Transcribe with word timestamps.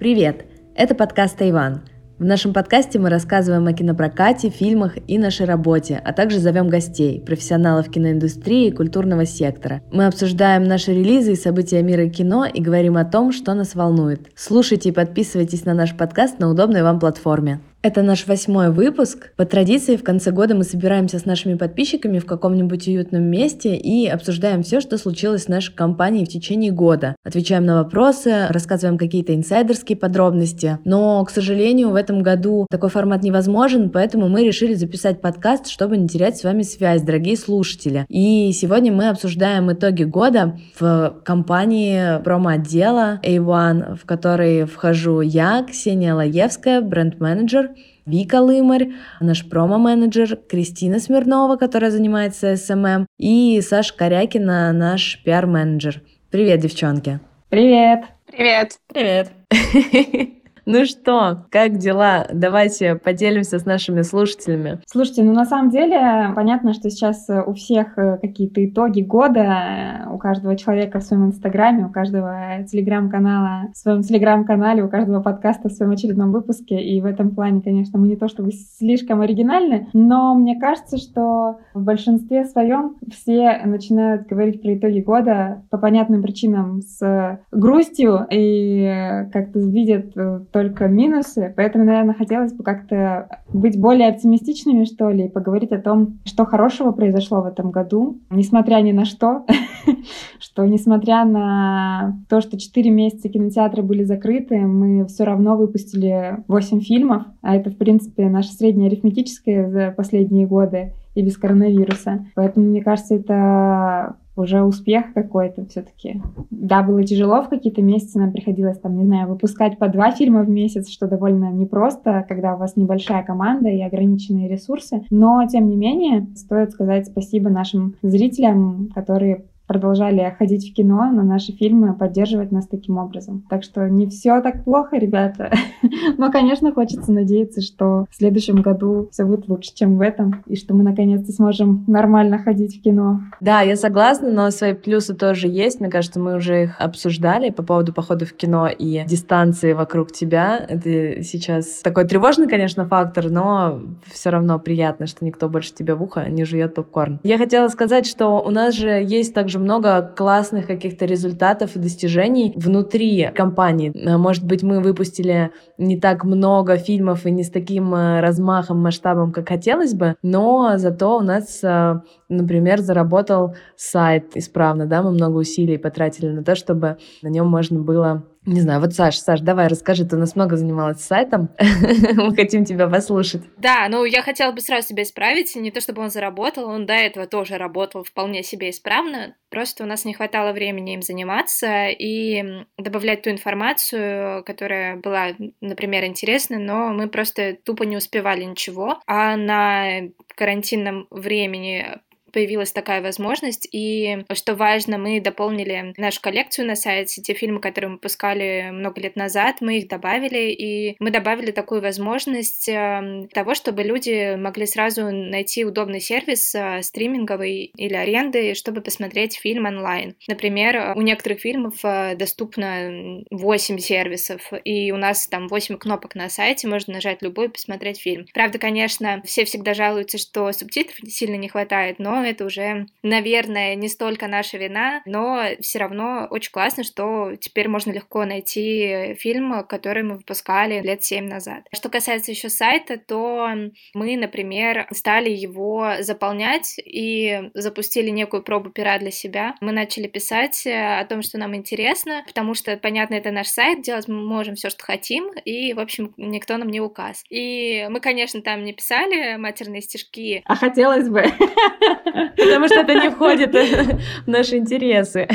Привет! 0.00 0.46
Это 0.74 0.94
подкаст 0.94 1.36
«Тайван». 1.36 1.82
В 2.18 2.24
нашем 2.24 2.54
подкасте 2.54 2.98
мы 2.98 3.10
рассказываем 3.10 3.66
о 3.66 3.74
кинопрокате, 3.74 4.48
фильмах 4.48 4.94
и 5.06 5.18
нашей 5.18 5.44
работе, 5.44 6.00
а 6.02 6.14
также 6.14 6.38
зовем 6.38 6.70
гостей, 6.70 7.20
профессионалов 7.20 7.90
киноиндустрии 7.90 8.68
и 8.68 8.72
культурного 8.72 9.26
сектора. 9.26 9.82
Мы 9.92 10.06
обсуждаем 10.06 10.64
наши 10.64 10.94
релизы 10.94 11.32
и 11.32 11.36
события 11.36 11.82
мира 11.82 12.08
кино 12.08 12.46
и 12.46 12.62
говорим 12.62 12.96
о 12.96 13.04
том, 13.04 13.30
что 13.30 13.52
нас 13.52 13.74
волнует. 13.74 14.30
Слушайте 14.34 14.88
и 14.88 14.92
подписывайтесь 14.92 15.66
на 15.66 15.74
наш 15.74 15.94
подкаст 15.94 16.38
на 16.38 16.48
удобной 16.48 16.82
вам 16.82 16.98
платформе. 16.98 17.60
Это 17.82 18.02
наш 18.02 18.26
восьмой 18.26 18.70
выпуск. 18.70 19.32
По 19.36 19.46
традиции 19.46 19.96
в 19.96 20.04
конце 20.04 20.32
года 20.32 20.54
мы 20.54 20.64
собираемся 20.64 21.18
с 21.18 21.24
нашими 21.24 21.54
подписчиками 21.54 22.18
в 22.18 22.26
каком-нибудь 22.26 22.86
уютном 22.86 23.22
месте 23.22 23.74
и 23.74 24.06
обсуждаем 24.06 24.62
все, 24.62 24.82
что 24.82 24.98
случилось 24.98 25.46
в 25.46 25.48
нашей 25.48 25.74
компании 25.74 26.26
в 26.26 26.28
течение 26.28 26.72
года. 26.72 27.16
Отвечаем 27.24 27.64
на 27.64 27.82
вопросы, 27.82 28.48
рассказываем 28.50 28.98
какие-то 28.98 29.34
инсайдерские 29.34 29.96
подробности. 29.96 30.78
Но, 30.84 31.24
к 31.24 31.30
сожалению, 31.30 31.88
в 31.88 31.94
этом 31.94 32.22
году 32.22 32.66
такой 32.68 32.90
формат 32.90 33.22
невозможен, 33.22 33.88
поэтому 33.88 34.28
мы 34.28 34.44
решили 34.44 34.74
записать 34.74 35.22
подкаст, 35.22 35.68
чтобы 35.68 35.96
не 35.96 36.06
терять 36.06 36.36
с 36.36 36.44
вами 36.44 36.64
связь, 36.64 37.00
дорогие 37.00 37.38
слушатели. 37.38 38.04
И 38.10 38.52
сегодня 38.52 38.92
мы 38.92 39.08
обсуждаем 39.08 39.72
итоги 39.72 40.02
года 40.02 40.58
в 40.78 41.16
компании 41.24 42.22
промо-отдела 42.22 43.20
A1, 43.24 43.96
в 43.96 44.04
которой 44.04 44.66
вхожу 44.66 45.22
я, 45.22 45.64
Ксения 45.66 46.14
Лаевская, 46.14 46.82
бренд-менеджер, 46.82 47.69
Вика 48.10 48.40
Лымарь, 48.40 48.90
наш 49.20 49.48
промо-менеджер, 49.48 50.36
Кристина 50.48 50.98
Смирнова, 50.98 51.56
которая 51.56 51.92
занимается 51.92 52.56
SMM, 52.56 53.06
и 53.18 53.60
Саша 53.62 53.94
Корякина, 53.96 54.72
наш 54.72 55.22
пиар-менеджер. 55.24 56.02
Привет, 56.30 56.60
девчонки! 56.60 57.20
Привет! 57.50 58.04
Привет! 58.26 58.78
Привет! 58.92 59.30
Ну 60.72 60.84
что, 60.84 61.46
как 61.50 61.78
дела? 61.78 62.28
Давайте 62.32 62.94
поделимся 62.94 63.58
с 63.58 63.64
нашими 63.64 64.02
слушателями. 64.02 64.78
Слушайте, 64.86 65.24
ну 65.24 65.32
на 65.32 65.44
самом 65.44 65.70
деле 65.70 66.30
понятно, 66.36 66.74
что 66.74 66.90
сейчас 66.90 67.28
э, 67.28 67.42
у 67.44 67.54
всех 67.54 67.98
э, 67.98 68.18
какие-то 68.18 68.64
итоги 68.64 69.00
года, 69.00 69.40
э, 69.40 70.14
у 70.14 70.16
каждого 70.16 70.54
человека 70.56 71.00
в 71.00 71.02
своем 71.02 71.26
инстаграме, 71.26 71.86
у 71.86 71.90
каждого 71.90 72.62
телеграм-канала 72.70 73.72
в 73.72 73.76
своем 73.76 74.02
телеграм-канале, 74.02 74.84
у 74.84 74.88
каждого 74.88 75.20
подкаста 75.20 75.70
в 75.70 75.72
своем 75.72 75.90
очередном 75.90 76.30
выпуске. 76.30 76.80
И 76.80 77.00
в 77.00 77.04
этом 77.04 77.34
плане, 77.34 77.62
конечно, 77.62 77.98
мы 77.98 78.06
не 78.06 78.16
то 78.16 78.28
чтобы 78.28 78.52
слишком 78.52 79.22
оригинальны, 79.22 79.88
но 79.92 80.36
мне 80.36 80.56
кажется, 80.60 80.98
что 80.98 81.58
в 81.74 81.82
большинстве 81.82 82.44
своем 82.44 82.94
все 83.10 83.60
начинают 83.64 84.28
говорить 84.28 84.62
про 84.62 84.76
итоги 84.76 85.00
года 85.00 85.64
по 85.68 85.78
понятным 85.78 86.22
причинам 86.22 86.80
с 86.80 87.40
грустью 87.50 88.24
и 88.30 89.26
как-то 89.32 89.58
видят 89.58 90.14
только 90.60 90.88
минусы, 90.88 91.54
поэтому, 91.56 91.86
наверное, 91.86 92.14
хотелось 92.14 92.52
бы 92.52 92.62
как-то 92.62 93.40
быть 93.50 93.80
более 93.80 94.10
оптимистичными, 94.10 94.84
что 94.84 95.08
ли, 95.08 95.24
и 95.24 95.30
поговорить 95.30 95.72
о 95.72 95.80
том, 95.80 96.18
что 96.26 96.44
хорошего 96.44 96.92
произошло 96.92 97.40
в 97.40 97.46
этом 97.46 97.70
году, 97.70 98.20
несмотря 98.28 98.82
ни 98.82 98.92
на 98.92 99.06
что, 99.06 99.46
что 100.38 100.66
несмотря 100.66 101.24
на 101.24 102.18
то, 102.28 102.42
что 102.42 102.58
4 102.58 102.90
месяца 102.90 103.30
кинотеатры 103.30 103.82
были 103.82 104.04
закрыты, 104.04 104.58
мы 104.58 105.06
все 105.06 105.24
равно 105.24 105.56
выпустили 105.56 106.44
8 106.46 106.80
фильмов, 106.80 107.22
а 107.40 107.56
это, 107.56 107.70
в 107.70 107.78
принципе, 107.78 108.28
наше 108.28 108.52
среднее 108.52 108.88
арифметическое 108.88 109.70
за 109.70 109.94
последние 109.96 110.46
годы 110.46 110.92
и 111.14 111.22
без 111.22 111.38
коронавируса. 111.38 112.26
Поэтому, 112.34 112.66
мне 112.66 112.82
кажется, 112.82 113.14
это 113.14 114.16
уже 114.40 114.62
успех 114.62 115.12
какой-то 115.14 115.64
все-таки. 115.66 116.20
Да, 116.50 116.82
было 116.82 117.02
тяжело 117.04 117.42
в 117.42 117.48
какие-то 117.48 117.82
месяцы, 117.82 118.18
нам 118.18 118.32
приходилось 118.32 118.78
там, 118.78 118.96
не 118.96 119.04
знаю, 119.04 119.28
выпускать 119.28 119.78
по 119.78 119.88
два 119.88 120.10
фильма 120.10 120.42
в 120.42 120.48
месяц, 120.48 120.88
что 120.88 121.06
довольно 121.06 121.52
непросто, 121.52 122.24
когда 122.28 122.54
у 122.54 122.58
вас 122.58 122.76
небольшая 122.76 123.22
команда 123.22 123.68
и 123.68 123.80
ограниченные 123.82 124.48
ресурсы. 124.48 125.02
Но, 125.10 125.46
тем 125.46 125.68
не 125.68 125.76
менее, 125.76 126.26
стоит 126.34 126.72
сказать 126.72 127.06
спасибо 127.06 127.50
нашим 127.50 127.94
зрителям, 128.02 128.88
которые 128.94 129.44
продолжали 129.70 130.34
ходить 130.36 130.68
в 130.68 130.74
кино 130.74 131.12
на 131.12 131.22
наши 131.22 131.52
фильмы, 131.52 131.94
поддерживать 131.94 132.50
нас 132.50 132.66
таким 132.66 132.98
образом. 132.98 133.44
Так 133.48 133.62
что 133.62 133.88
не 133.88 134.08
все 134.08 134.40
так 134.40 134.64
плохо, 134.64 134.96
ребята. 134.96 135.52
Но, 136.18 136.32
конечно, 136.32 136.72
хочется 136.72 137.12
надеяться, 137.12 137.60
что 137.60 138.06
в 138.10 138.16
следующем 138.16 138.62
году 138.62 139.08
все 139.12 139.24
будет 139.24 139.46
лучше, 139.46 139.70
чем 139.72 139.96
в 139.96 140.00
этом, 140.00 140.42
и 140.46 140.56
что 140.56 140.74
мы 140.74 140.82
наконец-то 140.82 141.30
сможем 141.30 141.84
нормально 141.86 142.38
ходить 142.38 142.80
в 142.80 142.82
кино. 142.82 143.20
Да, 143.40 143.60
я 143.60 143.76
согласна, 143.76 144.32
но 144.32 144.50
свои 144.50 144.72
плюсы 144.72 145.14
тоже 145.14 145.46
есть. 145.46 145.78
Мне 145.78 145.88
кажется, 145.88 146.18
мы 146.18 146.34
уже 146.34 146.64
их 146.64 146.80
обсуждали 146.80 147.50
по 147.50 147.62
поводу 147.62 147.92
похода 147.92 148.26
в 148.26 148.32
кино 148.32 148.68
и 148.76 149.04
дистанции 149.06 149.72
вокруг 149.72 150.10
тебя. 150.10 150.66
Это 150.68 151.22
сейчас 151.22 151.80
такой 151.84 152.08
тревожный, 152.08 152.48
конечно, 152.48 152.88
фактор, 152.88 153.30
но 153.30 153.80
все 154.12 154.30
равно 154.30 154.58
приятно, 154.58 155.06
что 155.06 155.24
никто 155.24 155.48
больше 155.48 155.72
тебя 155.72 155.94
в 155.94 156.02
ухо 156.02 156.28
не 156.28 156.44
жует 156.44 156.74
попкорн. 156.74 157.20
Я 157.22 157.38
хотела 157.38 157.68
сказать, 157.68 158.04
что 158.04 158.42
у 158.44 158.50
нас 158.50 158.74
же 158.74 158.88
есть 158.88 159.32
также 159.32 159.59
много 159.60 160.02
классных 160.16 160.66
каких-то 160.66 161.04
результатов 161.04 161.76
и 161.76 161.78
достижений 161.78 162.52
внутри 162.56 163.30
компании. 163.34 163.92
Э, 163.94 164.16
может 164.16 164.44
быть, 164.44 164.62
мы 164.62 164.80
выпустили 164.80 165.50
не 165.78 165.98
так 165.98 166.24
много 166.24 166.76
фильмов 166.76 167.26
и 167.26 167.30
не 167.30 167.44
с 167.44 167.50
таким 167.50 167.94
э, 167.94 168.20
размахом, 168.20 168.78
масштабом, 168.78 169.32
как 169.32 169.48
хотелось 169.48 169.94
бы, 169.94 170.16
но 170.22 170.72
зато 170.76 171.18
у 171.18 171.20
нас, 171.20 171.60
э, 171.62 172.00
например, 172.28 172.80
заработал 172.80 173.54
сайт 173.76 174.36
исправно, 174.36 174.86
да, 174.86 175.02
мы 175.02 175.12
много 175.12 175.36
усилий 175.36 175.78
потратили 175.78 176.28
на 176.28 176.42
то, 176.42 176.54
чтобы 176.54 176.98
на 177.22 177.28
нем 177.28 177.46
можно 177.46 177.80
было 177.80 178.24
не 178.50 178.60
знаю, 178.60 178.80
вот 178.80 178.92
Саш, 178.94 179.18
Саш, 179.18 179.40
давай 179.40 179.68
расскажи, 179.68 180.04
ты 180.04 180.16
у 180.16 180.18
нас 180.18 180.34
много 180.34 180.56
занималась 180.56 181.00
сайтом, 181.00 181.50
мы 181.58 182.34
хотим 182.34 182.64
тебя 182.64 182.88
послушать. 182.88 183.42
Да, 183.56 183.86
ну 183.88 184.04
я 184.04 184.22
хотела 184.22 184.52
бы 184.52 184.60
сразу 184.60 184.88
себя 184.88 185.04
исправить, 185.04 185.54
не 185.54 185.70
то 185.70 185.80
чтобы 185.80 186.02
он 186.02 186.10
заработал, 186.10 186.68
он 186.68 186.86
до 186.86 186.94
этого 186.94 187.26
тоже 187.26 187.58
работал 187.58 188.02
вполне 188.02 188.42
себе 188.42 188.70
исправно, 188.70 189.36
просто 189.50 189.84
у 189.84 189.86
нас 189.86 190.04
не 190.04 190.14
хватало 190.14 190.52
времени 190.52 190.94
им 190.94 191.02
заниматься 191.02 191.88
и 191.88 192.64
добавлять 192.76 193.22
ту 193.22 193.30
информацию, 193.30 194.44
которая 194.44 194.96
была, 194.96 195.28
например, 195.60 196.04
интересна, 196.04 196.58
но 196.58 196.92
мы 196.92 197.08
просто 197.08 197.56
тупо 197.64 197.84
не 197.84 197.96
успевали 197.96 198.44
ничего, 198.44 199.00
а 199.06 199.36
на 199.36 200.08
карантинном 200.34 201.06
времени 201.10 202.00
появилась 202.32 202.72
такая 202.72 203.02
возможность. 203.02 203.68
И 203.72 204.24
что 204.32 204.54
важно, 204.54 204.98
мы 204.98 205.20
дополнили 205.20 205.94
нашу 205.96 206.20
коллекцию 206.20 206.66
на 206.66 206.76
сайте. 206.76 207.22
Те 207.22 207.34
фильмы, 207.34 207.60
которые 207.60 207.90
мы 207.90 207.98
пускали 207.98 208.70
много 208.72 209.00
лет 209.00 209.16
назад, 209.16 209.56
мы 209.60 209.78
их 209.78 209.88
добавили. 209.88 210.50
И 210.52 210.96
мы 210.98 211.10
добавили 211.10 211.50
такую 211.50 211.80
возможность 211.80 212.68
эм, 212.68 213.28
того, 213.28 213.54
чтобы 213.54 213.82
люди 213.82 214.36
могли 214.36 214.66
сразу 214.66 215.10
найти 215.10 215.64
удобный 215.64 216.00
сервис 216.00 216.54
э, 216.54 216.82
стриминговый 216.82 217.72
или 217.76 217.94
аренды, 217.94 218.54
чтобы 218.54 218.80
посмотреть 218.80 219.36
фильм 219.38 219.66
онлайн. 219.66 220.14
Например, 220.28 220.94
у 220.96 221.02
некоторых 221.02 221.40
фильмов 221.40 221.74
э, 221.84 222.14
доступно 222.16 223.22
8 223.30 223.78
сервисов, 223.78 224.52
и 224.64 224.92
у 224.92 224.96
нас 224.96 225.26
там 225.26 225.48
8 225.48 225.78
кнопок 225.78 226.14
на 226.14 226.28
сайте, 226.28 226.68
можно 226.68 226.94
нажать 226.94 227.22
любой 227.22 227.46
и 227.46 227.50
посмотреть 227.50 228.00
фильм. 228.00 228.26
Правда, 228.34 228.58
конечно, 228.58 229.22
все 229.24 229.44
всегда 229.44 229.74
жалуются, 229.74 230.18
что 230.18 230.50
субтитров 230.52 230.96
сильно 231.08 231.36
не 231.36 231.48
хватает, 231.48 231.98
но 231.98 232.19
это 232.24 232.44
уже, 232.44 232.86
наверное, 233.02 233.74
не 233.74 233.88
столько 233.88 234.26
наша 234.26 234.58
вина, 234.58 235.02
но 235.06 235.44
все 235.60 235.78
равно 235.78 236.26
очень 236.30 236.52
классно, 236.52 236.84
что 236.84 237.36
теперь 237.40 237.68
можно 237.68 237.90
легко 237.92 238.24
найти 238.24 239.14
фильм, 239.18 239.64
который 239.66 240.02
мы 240.02 240.16
выпускали 240.16 240.80
лет 240.80 241.04
семь 241.04 241.28
назад. 241.28 241.64
Что 241.72 241.88
касается 241.88 242.30
еще 242.30 242.48
сайта, 242.48 242.98
то 242.98 243.50
мы, 243.94 244.16
например, 244.16 244.86
стали 244.92 245.30
его 245.30 245.94
заполнять 246.00 246.76
и 246.78 247.50
запустили 247.54 248.10
некую 248.10 248.42
пробу 248.42 248.70
пера 248.70 248.98
для 248.98 249.10
себя. 249.10 249.54
Мы 249.60 249.72
начали 249.72 250.06
писать 250.06 250.66
о 250.66 251.04
том, 251.04 251.22
что 251.22 251.38
нам 251.38 251.54
интересно, 251.54 252.22
потому 252.26 252.54
что, 252.54 252.76
понятно, 252.76 253.14
это 253.14 253.30
наш 253.30 253.48
сайт, 253.48 253.82
делать 253.82 254.08
мы 254.08 254.20
можем 254.22 254.54
все, 254.54 254.70
что 254.70 254.84
хотим, 254.84 255.30
и, 255.44 255.72
в 255.72 255.80
общем, 255.80 256.14
никто 256.16 256.56
нам 256.56 256.68
не 256.68 256.80
указ. 256.80 257.24
И 257.30 257.86
мы, 257.90 258.00
конечно, 258.00 258.42
там 258.42 258.64
не 258.64 258.72
писали 258.72 259.36
матерные 259.36 259.82
стишки. 259.82 260.42
А 260.44 260.56
хотелось 260.56 261.08
бы. 261.08 261.22
Потому 262.36 262.66
что 262.66 262.80
это 262.80 262.94
не 262.94 263.10
входит 263.10 263.54
в 263.54 264.28
наши 264.28 264.56
интересы. 264.56 265.28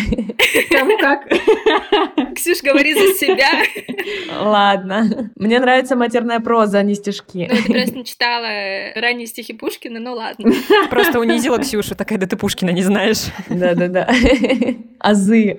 Кому 0.72 0.98
как? 0.98 1.28
Ксюш, 2.36 2.62
говори 2.62 2.94
за 2.94 3.14
себя. 3.14 3.50
Ладно. 4.40 5.32
Мне 5.36 5.60
нравится 5.60 5.96
матерная 5.96 6.40
проза, 6.40 6.80
а 6.80 6.84
не 6.84 6.96
стишки. 6.96 7.50
Ну, 7.50 7.56
ты 7.56 7.74
просто 7.74 7.96
не 7.98 8.06
читала 8.06 8.48
ранние 8.96 9.28
стихи 9.28 9.54
Пушкина, 9.54 10.00
ну 10.00 10.14
ладно. 10.14 10.52
Просто 10.90 11.20
унизила 11.20 11.60
Ксюшу, 11.60 11.96
такая, 11.96 12.18
да 12.18 12.28
ты 12.28 12.36
Пушкина 12.36 12.72
не 12.72 12.84
знаешь. 12.84 13.26
Да-да-да. 13.50 14.10
Азы. 15.00 15.58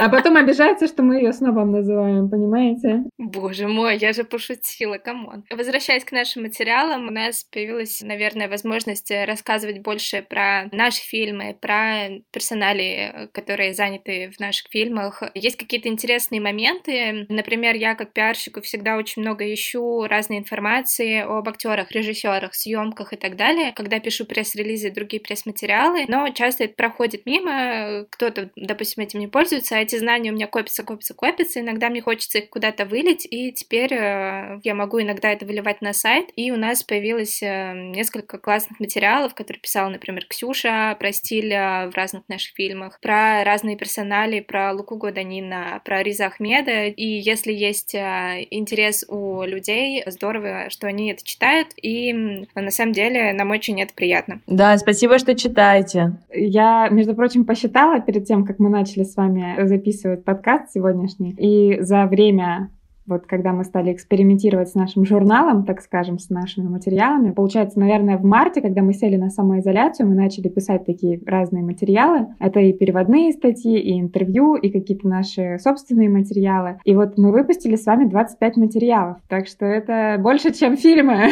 А 0.00 0.08
потом 0.08 0.36
обижается, 0.36 0.86
что 0.86 1.02
мы 1.02 1.16
ее 1.16 1.32
снобом 1.32 1.72
называем, 1.72 2.30
понимаете? 2.30 3.04
Боже 3.18 3.68
мой, 3.68 3.98
я 3.98 4.12
же 4.14 4.24
пошутила, 4.24 4.96
come 4.96 5.23
on. 5.23 5.44
Возвращаясь 5.50 6.04
к 6.04 6.12
нашим 6.12 6.42
материалам, 6.42 7.08
у 7.08 7.10
нас 7.10 7.44
появилась, 7.44 8.00
наверное, 8.00 8.48
возможность 8.48 9.10
рассказывать 9.10 9.80
больше 9.80 10.24
про 10.28 10.68
наши 10.72 11.02
фильмы, 11.02 11.54
про 11.60 12.08
персоналии, 12.32 13.28
которые 13.32 13.74
заняты 13.74 14.30
в 14.34 14.40
наших 14.40 14.68
фильмах. 14.70 15.22
Есть 15.34 15.56
какие-то 15.56 15.88
интересные 15.88 16.40
моменты. 16.40 17.26
Например, 17.28 17.74
я 17.74 17.94
как 17.94 18.14
пиарщику 18.14 18.62
всегда 18.62 18.96
очень 18.96 19.20
много 19.20 19.52
ищу 19.52 20.04
разной 20.04 20.38
информации 20.38 21.20
об 21.20 21.46
актерах, 21.46 21.92
режиссерах, 21.92 22.54
съемках 22.54 23.12
и 23.12 23.16
так 23.16 23.36
далее, 23.36 23.72
когда 23.72 24.00
пишу 24.00 24.24
пресс-релизы 24.24 24.88
и 24.88 24.92
другие 24.92 25.20
пресс-материалы, 25.20 26.06
но 26.08 26.28
часто 26.30 26.64
это 26.64 26.74
проходит 26.74 27.26
мимо, 27.26 28.06
кто-то, 28.08 28.50
допустим, 28.56 29.04
этим 29.04 29.20
не 29.20 29.28
пользуется, 29.28 29.76
а 29.76 29.89
эти 29.90 29.98
знания 29.98 30.30
у 30.30 30.34
меня 30.34 30.46
копятся, 30.46 30.84
копятся, 30.84 31.14
копятся, 31.14 31.60
иногда 31.60 31.88
мне 31.88 32.00
хочется 32.00 32.38
их 32.38 32.48
куда-то 32.48 32.84
вылить, 32.84 33.26
и 33.28 33.52
теперь 33.52 33.92
э, 33.92 34.60
я 34.62 34.74
могу 34.74 35.00
иногда 35.00 35.30
это 35.30 35.44
выливать 35.44 35.82
на 35.82 35.92
сайт, 35.92 36.28
и 36.36 36.52
у 36.52 36.56
нас 36.56 36.84
появилось 36.84 37.42
э, 37.42 37.72
несколько 37.74 38.38
классных 38.38 38.78
материалов, 38.78 39.34
которые 39.34 39.60
писала, 39.60 39.88
например, 39.88 40.26
Ксюша 40.26 40.96
про 40.98 41.12
стиль 41.12 41.52
э, 41.52 41.88
в 41.90 41.96
разных 41.96 42.22
наших 42.28 42.54
фильмах, 42.54 43.00
про 43.00 43.42
разные 43.42 43.76
персонали, 43.76 44.40
про 44.40 44.72
Луку 44.72 44.96
Годанина, 44.96 45.80
про 45.84 46.02
Риза 46.02 46.26
Ахмеда, 46.26 46.86
и 46.86 47.06
если 47.06 47.52
есть 47.52 47.94
интерес 47.94 49.04
у 49.08 49.42
людей, 49.42 50.04
здорово, 50.06 50.70
что 50.70 50.86
они 50.86 51.10
это 51.10 51.24
читают, 51.24 51.68
и 51.76 52.12
на 52.54 52.70
самом 52.70 52.92
деле 52.92 53.32
нам 53.32 53.50
очень 53.50 53.80
это 53.82 53.92
приятно. 53.94 54.40
Да, 54.46 54.76
спасибо, 54.78 55.18
что 55.18 55.34
читаете. 55.34 56.12
Я, 56.32 56.88
между 56.90 57.14
прочим, 57.14 57.44
посчитала 57.44 58.00
перед 58.00 58.26
тем, 58.26 58.44
как 58.44 58.58
мы 58.58 58.68
начали 58.68 59.02
с 59.02 59.16
вами 59.16 59.56
записывать 59.80 60.24
подкаст 60.24 60.72
сегодняшний, 60.72 61.32
и 61.38 61.80
за 61.80 62.04
время 62.04 62.70
вот 63.10 63.26
когда 63.26 63.52
мы 63.52 63.64
стали 63.64 63.92
экспериментировать 63.92 64.70
с 64.70 64.74
нашим 64.74 65.04
журналом, 65.04 65.64
так 65.64 65.82
скажем, 65.82 66.18
с 66.18 66.30
нашими 66.30 66.68
материалами, 66.68 67.32
получается, 67.32 67.78
наверное, 67.80 68.16
в 68.16 68.24
марте, 68.24 68.62
когда 68.62 68.82
мы 68.82 68.94
сели 68.94 69.16
на 69.16 69.28
самоизоляцию, 69.28 70.08
мы 70.08 70.14
начали 70.14 70.48
писать 70.48 70.86
такие 70.86 71.20
разные 71.26 71.62
материалы. 71.62 72.28
Это 72.38 72.60
и 72.60 72.72
переводные 72.72 73.32
статьи, 73.32 73.78
и 73.78 74.00
интервью, 74.00 74.54
и 74.54 74.70
какие-то 74.70 75.08
наши 75.08 75.58
собственные 75.58 76.08
материалы. 76.08 76.78
И 76.84 76.94
вот 76.94 77.18
мы 77.18 77.32
выпустили 77.32 77.76
с 77.76 77.84
вами 77.84 78.04
25 78.08 78.56
материалов, 78.56 79.18
так 79.28 79.46
что 79.46 79.66
это 79.66 80.16
больше, 80.18 80.52
чем 80.52 80.76
фильмы. 80.76 81.30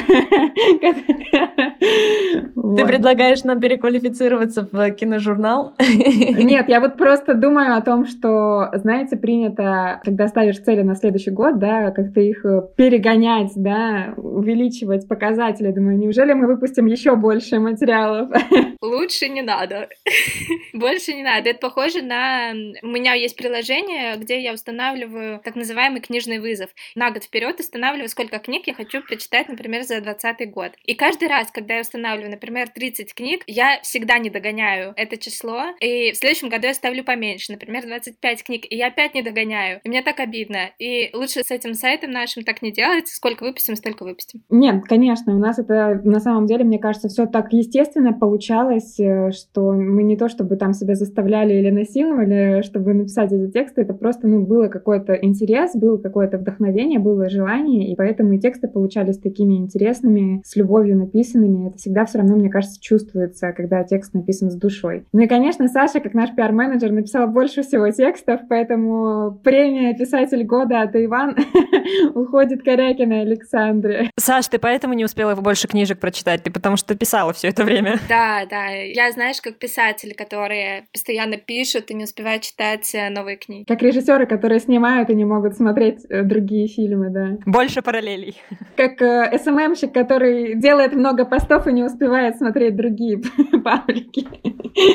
Ты 2.77 2.87
предлагаешь 2.87 3.45
нам 3.45 3.61
переквалифицироваться 3.61 4.69
в 4.71 4.91
киножурнал? 4.91 5.75
Нет, 5.79 6.69
я 6.69 6.81
вот 6.81 6.97
просто 6.97 7.35
думаю 7.35 7.77
о 7.77 7.81
том, 7.81 8.05
что, 8.07 8.71
знаете, 8.75 9.17
принято, 9.17 10.01
когда 10.05 10.29
ставишь 10.29 10.59
цели 10.59 10.83
на 10.83 10.95
следующий 10.95 11.31
год, 11.31 11.59
да, 11.59 11.68
да, 11.69 11.91
как-то 11.91 12.21
их 12.21 12.45
э, 12.47 12.63
перегонять, 12.77 13.53
да, 13.55 14.15
увеличивать 14.17 15.07
показатели. 15.07 15.71
Думаю, 15.71 15.99
неужели 15.99 16.33
мы 16.33 16.47
выпустим 16.47 16.87
еще 16.87 17.15
больше 17.15 17.59
материалов? 17.59 18.31
Лучше 18.81 19.29
не 19.29 19.43
надо. 19.43 19.89
Больше 20.73 21.13
не 21.13 21.23
надо. 21.23 21.51
Это 21.51 21.59
похоже 21.59 22.03
на... 22.03 22.53
У 22.83 22.87
меня 22.87 23.15
есть 23.15 23.37
приложение, 23.37 24.17
где 24.17 24.41
я 24.41 24.53
устанавливаю 24.53 25.41
так 25.45 25.57
называемый 25.57 26.01
книжный 26.01 26.39
вызов. 26.39 26.71
На 26.95 27.11
год 27.11 27.25
вперед 27.25 27.61
устанавливаю, 27.61 28.09
сколько 28.09 28.39
книг 28.39 28.67
я 28.67 28.75
хочу 28.75 29.03
прочитать, 29.03 29.49
например, 29.49 29.83
за 29.83 30.01
2020 30.01 30.51
год. 30.51 30.73
И 30.85 30.95
каждый 30.95 31.29
раз, 31.29 31.51
когда 31.51 31.75
я 31.75 31.81
устанавливаю, 31.81 32.31
например, 32.31 32.69
30 32.69 33.15
книг, 33.15 33.43
я 33.47 33.81
всегда 33.83 34.19
не 34.19 34.31
догоняю 34.31 34.95
это 34.97 35.17
число. 35.17 35.75
И 35.81 36.13
в 36.13 36.17
следующем 36.17 36.49
году 36.49 36.69
я 36.69 36.75
ставлю 36.75 37.05
поменьше, 37.05 37.53
например, 37.53 37.85
25 37.87 38.43
книг, 38.45 38.65
и 38.71 38.77
я 38.77 38.87
опять 38.87 39.15
не 39.15 39.23
догоняю. 39.23 39.81
И 39.85 39.89
мне 39.89 40.03
так 40.03 40.21
обидно. 40.21 40.71
И 40.79 41.11
лучше 41.13 41.41
с 41.49 41.51
этим 41.51 41.73
сайтом 41.73 42.11
нашим 42.11 42.43
так 42.43 42.61
не 42.61 42.71
делать. 42.71 43.09
Сколько 43.09 43.45
выпустим, 43.45 43.75
столько 43.75 44.05
выпустим. 44.05 44.43
Нет, 44.51 44.85
конечно, 44.85 45.35
у 45.35 45.39
нас 45.39 45.59
это 45.59 45.99
на 46.05 46.21
самом 46.21 46.47
деле, 46.47 46.65
мне 46.65 46.79
кажется, 46.79 47.09
все 47.09 47.25
так 47.25 47.53
естественно 47.53 48.13
получалось, 48.13 49.01
э, 49.01 49.31
что 49.31 49.73
мы 49.73 50.03
не 50.03 50.17
то 50.17 50.29
чтобы 50.29 50.57
там 50.57 50.75
себя 50.75 50.95
заставляли 50.95 51.55
или 51.55 51.71
насиловали, 51.71 52.61
чтобы 52.63 52.93
написать 52.93 53.33
эти 53.33 53.51
тексты, 53.51 53.81
это 53.81 53.95
просто, 53.95 54.29
ну, 54.29 54.45
было 54.45 54.69
какой-то 54.69 55.15
интерес, 55.15 55.75
было 55.75 55.97
какое-то 55.97 56.37
вдохновение, 56.37 56.99
было 56.99 57.31
желание, 57.31 57.91
и 57.91 57.97
поэтому 57.97 58.35
и 58.35 58.39
тексты 58.39 58.69
получались 58.69 59.19
такими 59.19 59.55
интересными, 59.55 60.43
с 60.45 60.55
любовью 60.55 60.99
написанными. 60.99 61.69
Это 61.69 61.79
всегда 61.79 62.05
все 62.05 62.19
равно, 62.19 62.37
мне 62.37 62.51
кажется, 62.51 62.79
чувствуется, 62.81 63.53
когда 63.53 63.85
текст 63.85 64.13
написан 64.13 64.51
с 64.51 64.55
душой. 64.55 65.07
Ну 65.13 65.21
и, 65.21 65.27
конечно, 65.27 65.67
Саша, 65.69 66.01
как 66.01 66.13
наш 66.13 66.35
пиар-менеджер, 66.35 66.93
написала 66.93 67.27
больше 67.27 67.63
всего 67.63 67.89
текстов, 67.91 68.43
поэтому 68.51 69.41
премия 69.43 69.95
«Писатель 69.95 70.45
года» 70.45 70.83
от 70.83 70.95
Иван 70.95 71.38
уходит 72.15 72.63
Корякина 72.63 73.21
Александре. 73.21 74.11
Саш, 74.17 74.49
ты 74.49 74.59
поэтому 74.59 74.95
не 74.95 75.05
успела 75.05 75.35
больше 75.35 75.69
книжек 75.69 75.99
прочитать? 75.99 76.43
Ты 76.43 76.51
потому 76.51 76.77
что 76.77 76.95
писала 76.95 77.33
все 77.33 77.49
это 77.49 77.65
время? 77.65 77.99
Да, 78.09 78.45
да. 78.49 78.69
Я, 78.69 79.11
знаешь, 79.13 79.41
как 79.41 79.59
писатели, 79.59 80.13
которые 80.13 80.87
постоянно 80.93 81.37
пишут 81.37 81.91
и 81.91 81.95
не 81.95 82.05
успевают 82.05 82.43
читать 82.43 82.95
э, 82.95 83.11
новые 83.11 83.37
книги. 83.37 83.65
Как 83.65 83.83
режиссеры, 83.83 84.27
которые 84.27 84.61
снимают 84.61 85.11
и 85.11 85.15
не 85.15 85.25
могут 85.25 85.57
смотреть 85.57 86.05
э, 86.09 86.23
другие 86.23 86.69
фильмы, 86.69 87.11
да. 87.11 87.39
Больше 87.47 87.83
параллелей. 87.83 88.37
Как 88.77 89.01
э, 89.03 89.39
SMM 89.39 89.55
щик, 89.55 89.93
который 89.93 90.55
делает 90.55 90.95
много 90.95 91.25
постов 91.25 91.67
и 91.67 91.73
не 91.73 91.85
успевает 91.85 92.37
смотреть 92.37 92.77
другие 92.77 93.21
паблики. 93.65 94.27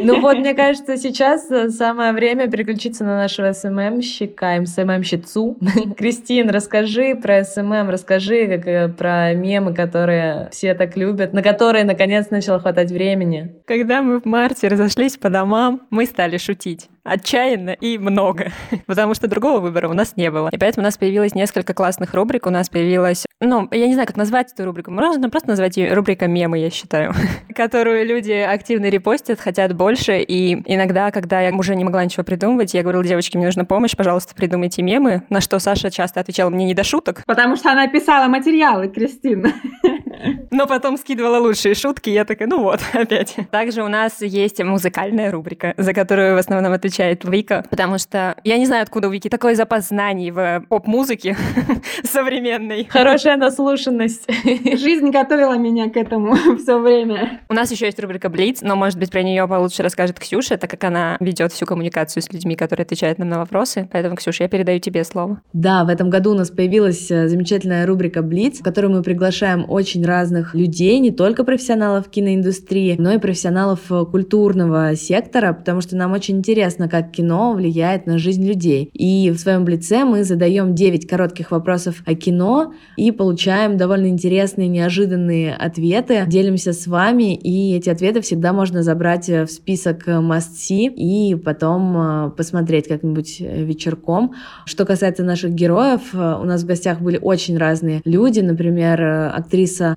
Ну 0.02 0.22
вот, 0.22 0.38
мне 0.38 0.54
кажется, 0.54 0.98
сейчас 0.98 1.48
самое 1.76 2.14
время 2.14 2.50
переключиться 2.50 3.04
на 3.04 3.18
нашего 3.18 3.52
SMM 3.52 3.82
щика, 3.82 4.64
SMM 4.66 4.89
щицу, 4.89 5.58
Кристину 5.98 6.33
Кристин, 6.34 6.50
расскажи 6.50 7.16
про 7.16 7.44
SMM, 7.44 7.92
расскажи 7.92 8.48
как, 8.48 8.68
э, 8.68 8.90
про 8.90 9.36
мемы, 9.36 9.76
которые 9.76 10.50
все 10.52 10.74
так 10.74 10.98
любят, 10.98 11.32
на 11.32 11.44
которые 11.44 11.84
наконец 11.84 12.32
начало 12.32 12.60
хватать 12.60 12.90
времени. 12.90 13.62
Когда 13.68 14.02
мы 14.02 14.20
в 14.20 14.26
марте 14.26 14.68
разошлись 14.68 15.16
по 15.16 15.30
домам, 15.30 15.84
мы 15.92 16.08
стали 16.08 16.38
шутить 16.38 16.90
отчаянно 17.04 17.72
и 17.72 17.98
много, 17.98 18.52
потому 18.86 19.14
что 19.14 19.28
другого 19.28 19.60
выбора 19.60 19.90
у 19.90 19.94
нас 19.94 20.16
не 20.16 20.32
было. 20.32 20.50
И 20.52 20.58
поэтому 20.58 20.84
у 20.84 20.88
нас 20.88 20.98
появилось 20.98 21.36
несколько 21.36 21.74
классных 21.74 22.14
рубрик. 22.14 22.46
У 22.48 22.50
нас 22.50 22.70
появилась, 22.70 23.26
ну, 23.42 23.68
я 23.72 23.88
не 23.88 23.94
знаю, 23.94 24.08
как 24.08 24.18
назвать 24.18 24.54
эту 24.54 24.66
рубрику. 24.66 24.92
Можно 24.92 25.30
просто 25.30 25.50
назвать 25.50 25.78
ее 25.78 25.94
рубрика 25.94 26.28
мемы, 26.28 26.60
я 26.60 26.70
считаю, 26.70 27.14
которую 27.56 28.06
люди 28.06 28.32
активно 28.32 28.90
репостят, 28.90 29.40
хотят 29.40 29.76
больше. 29.76 30.20
И 30.20 30.54
иногда, 30.66 31.12
когда 31.12 31.42
я 31.42 31.54
уже 31.54 31.76
не 31.76 31.84
могла 31.84 32.04
ничего 32.04 32.24
придумывать, 32.24 32.74
я 32.74 32.82
говорила, 32.82 33.04
девочки, 33.04 33.38
мне 33.38 33.48
нужна 33.48 33.66
помощь, 33.66 33.96
пожалуйста, 33.96 34.36
придумайте 34.36 34.82
мемы. 34.82 35.24
На 35.30 35.42
что 35.42 35.60
Саша 35.60 35.92
часто 35.92 36.20
отвечала, 36.20 36.50
мне 36.50 36.66
не 36.66 36.74
до 36.74 36.84
шуток. 36.84 37.24
Потому 37.26 37.56
что 37.56 37.72
она 37.72 37.88
писала 37.88 38.28
материалы, 38.28 38.88
Кристина. 38.88 39.54
Но 40.52 40.68
потом 40.68 40.98
скидывала 40.98 41.38
лучшие 41.38 41.76
шутки, 41.76 42.10
я 42.10 42.26
такая, 42.26 42.48
ну 42.48 42.62
вот, 42.62 42.80
опять. 42.94 43.36
Также 43.52 43.84
у 43.84 43.88
нас 43.88 44.22
есть 44.22 44.62
музыкальная 44.64 45.32
рубрика, 45.32 45.74
за 45.78 45.94
которую 45.94 46.36
в 46.36 46.38
основном 46.38 46.74
отвечает 46.74 47.24
Вика, 47.24 47.66
потому 47.70 47.98
что 47.98 48.36
я 48.44 48.58
не 48.58 48.66
знаю, 48.66 48.84
откуда 48.84 49.08
у 49.08 49.12
Вики 49.12 49.30
такой 49.30 49.56
запас 49.56 49.90
знаний 49.90 50.32
в 50.32 50.66
поп-музыке 50.70 51.36
современной. 52.04 52.88
Хорошая 52.90 53.38
наслушанность. 53.38 54.28
Жизнь 54.44 55.10
готовила 55.10 55.58
меня 55.58 55.90
к 55.90 55.98
этому 55.98 56.36
все 56.58 56.80
время. 56.80 57.42
У 57.50 57.54
нас 57.54 57.72
еще 57.72 57.86
есть 57.86 58.00
рубрика 58.00 58.30
Блиц, 58.30 58.62
но, 58.62 58.76
может 58.76 59.00
быть, 59.00 59.12
про 59.12 59.24
нее 59.24 59.48
получше 59.48 59.84
расскажет 59.84 60.20
Ксюша, 60.20 60.58
так 60.58 60.70
как 60.70 60.84
она 60.84 61.18
ведет 61.20 61.52
всю 61.52 61.66
коммуникацию 61.66 62.24
с 62.24 62.32
людьми, 62.32 62.56
которые 62.56 62.84
отвечают 62.84 63.20
нам 63.20 63.30
на 63.30 63.40
вопросы. 63.40 63.88
Поэтому, 63.92 64.16
Ксюша, 64.16 64.44
я 64.44 64.50
передаю 64.50 64.80
тебе 64.80 65.04
слово. 65.04 65.42
Да, 65.54 65.84
в 65.84 65.90
этом 65.90 66.10
году 66.10 66.32
у 66.32 66.36
нас 66.36 66.50
появилась 66.50 67.10
э, 67.12 67.28
замечательная 67.28 67.86
рубрика 67.86 68.22
Блиц, 68.22 68.60
в 68.60 68.64
которой 68.64 68.88
мы 68.88 69.02
приглашаем 69.04 69.66
очень 69.68 70.03
разных 70.06 70.56
людей, 70.56 71.00
не 71.00 71.12
только 71.12 71.44
профессионалов 71.44 72.10
киноиндустрии, 72.10 72.96
но 72.98 73.14
и 73.14 73.18
профессионалов 73.18 73.80
э, 73.90 74.06
культурного 74.06 74.96
сектора, 74.96 75.54
потому 75.54 75.82
что 75.82 75.96
нам 75.96 76.14
очень 76.14 76.38
интересно, 76.38 76.88
как 76.88 77.12
кино 77.12 77.54
влияет 77.54 78.06
на 78.06 78.18
жизнь 78.18 78.48
людей. 78.48 78.90
И 78.94 79.32
в 79.32 79.38
своем 79.38 79.66
блице 79.66 80.06
мы 80.06 80.24
задаем 80.24 80.76
9 80.76 81.08
коротких 81.08 81.52
вопросов 81.52 82.04
о 82.06 82.16
кино 82.16 82.74
и 82.98 83.12
получаем 83.12 83.78
довольно 83.78 84.08
интересные, 84.08 84.68
неожиданные 84.68 85.54
ответы. 85.56 86.24
Делимся 86.28 86.74
с 86.74 86.88
вами, 86.88 87.36
и 87.36 87.76
эти 87.76 87.90
ответы 87.90 88.22
всегда 88.22 88.54
можно 88.54 88.84
забрать 88.84 89.28
в 89.30 89.48
список 89.48 90.08
must 90.08 90.54
see 90.58 90.94
и 90.94 91.36
потом 91.36 91.98
э, 91.98 92.30
посмотреть 92.32 92.88
как-нибудь 92.88 93.40
вечерком. 93.40 94.34
Что 94.66 94.86
касается 94.86 95.24
наших 95.24 95.54
героев, 95.54 96.02
э, 96.14 96.38
у 96.42 96.44
нас 96.44 96.64
в 96.64 96.66
гостях 96.66 97.02
были 97.02 97.20
очень 97.22 97.58
разные 97.58 98.02
люди, 98.06 98.40
например, 98.40 99.02
э, 99.02 99.30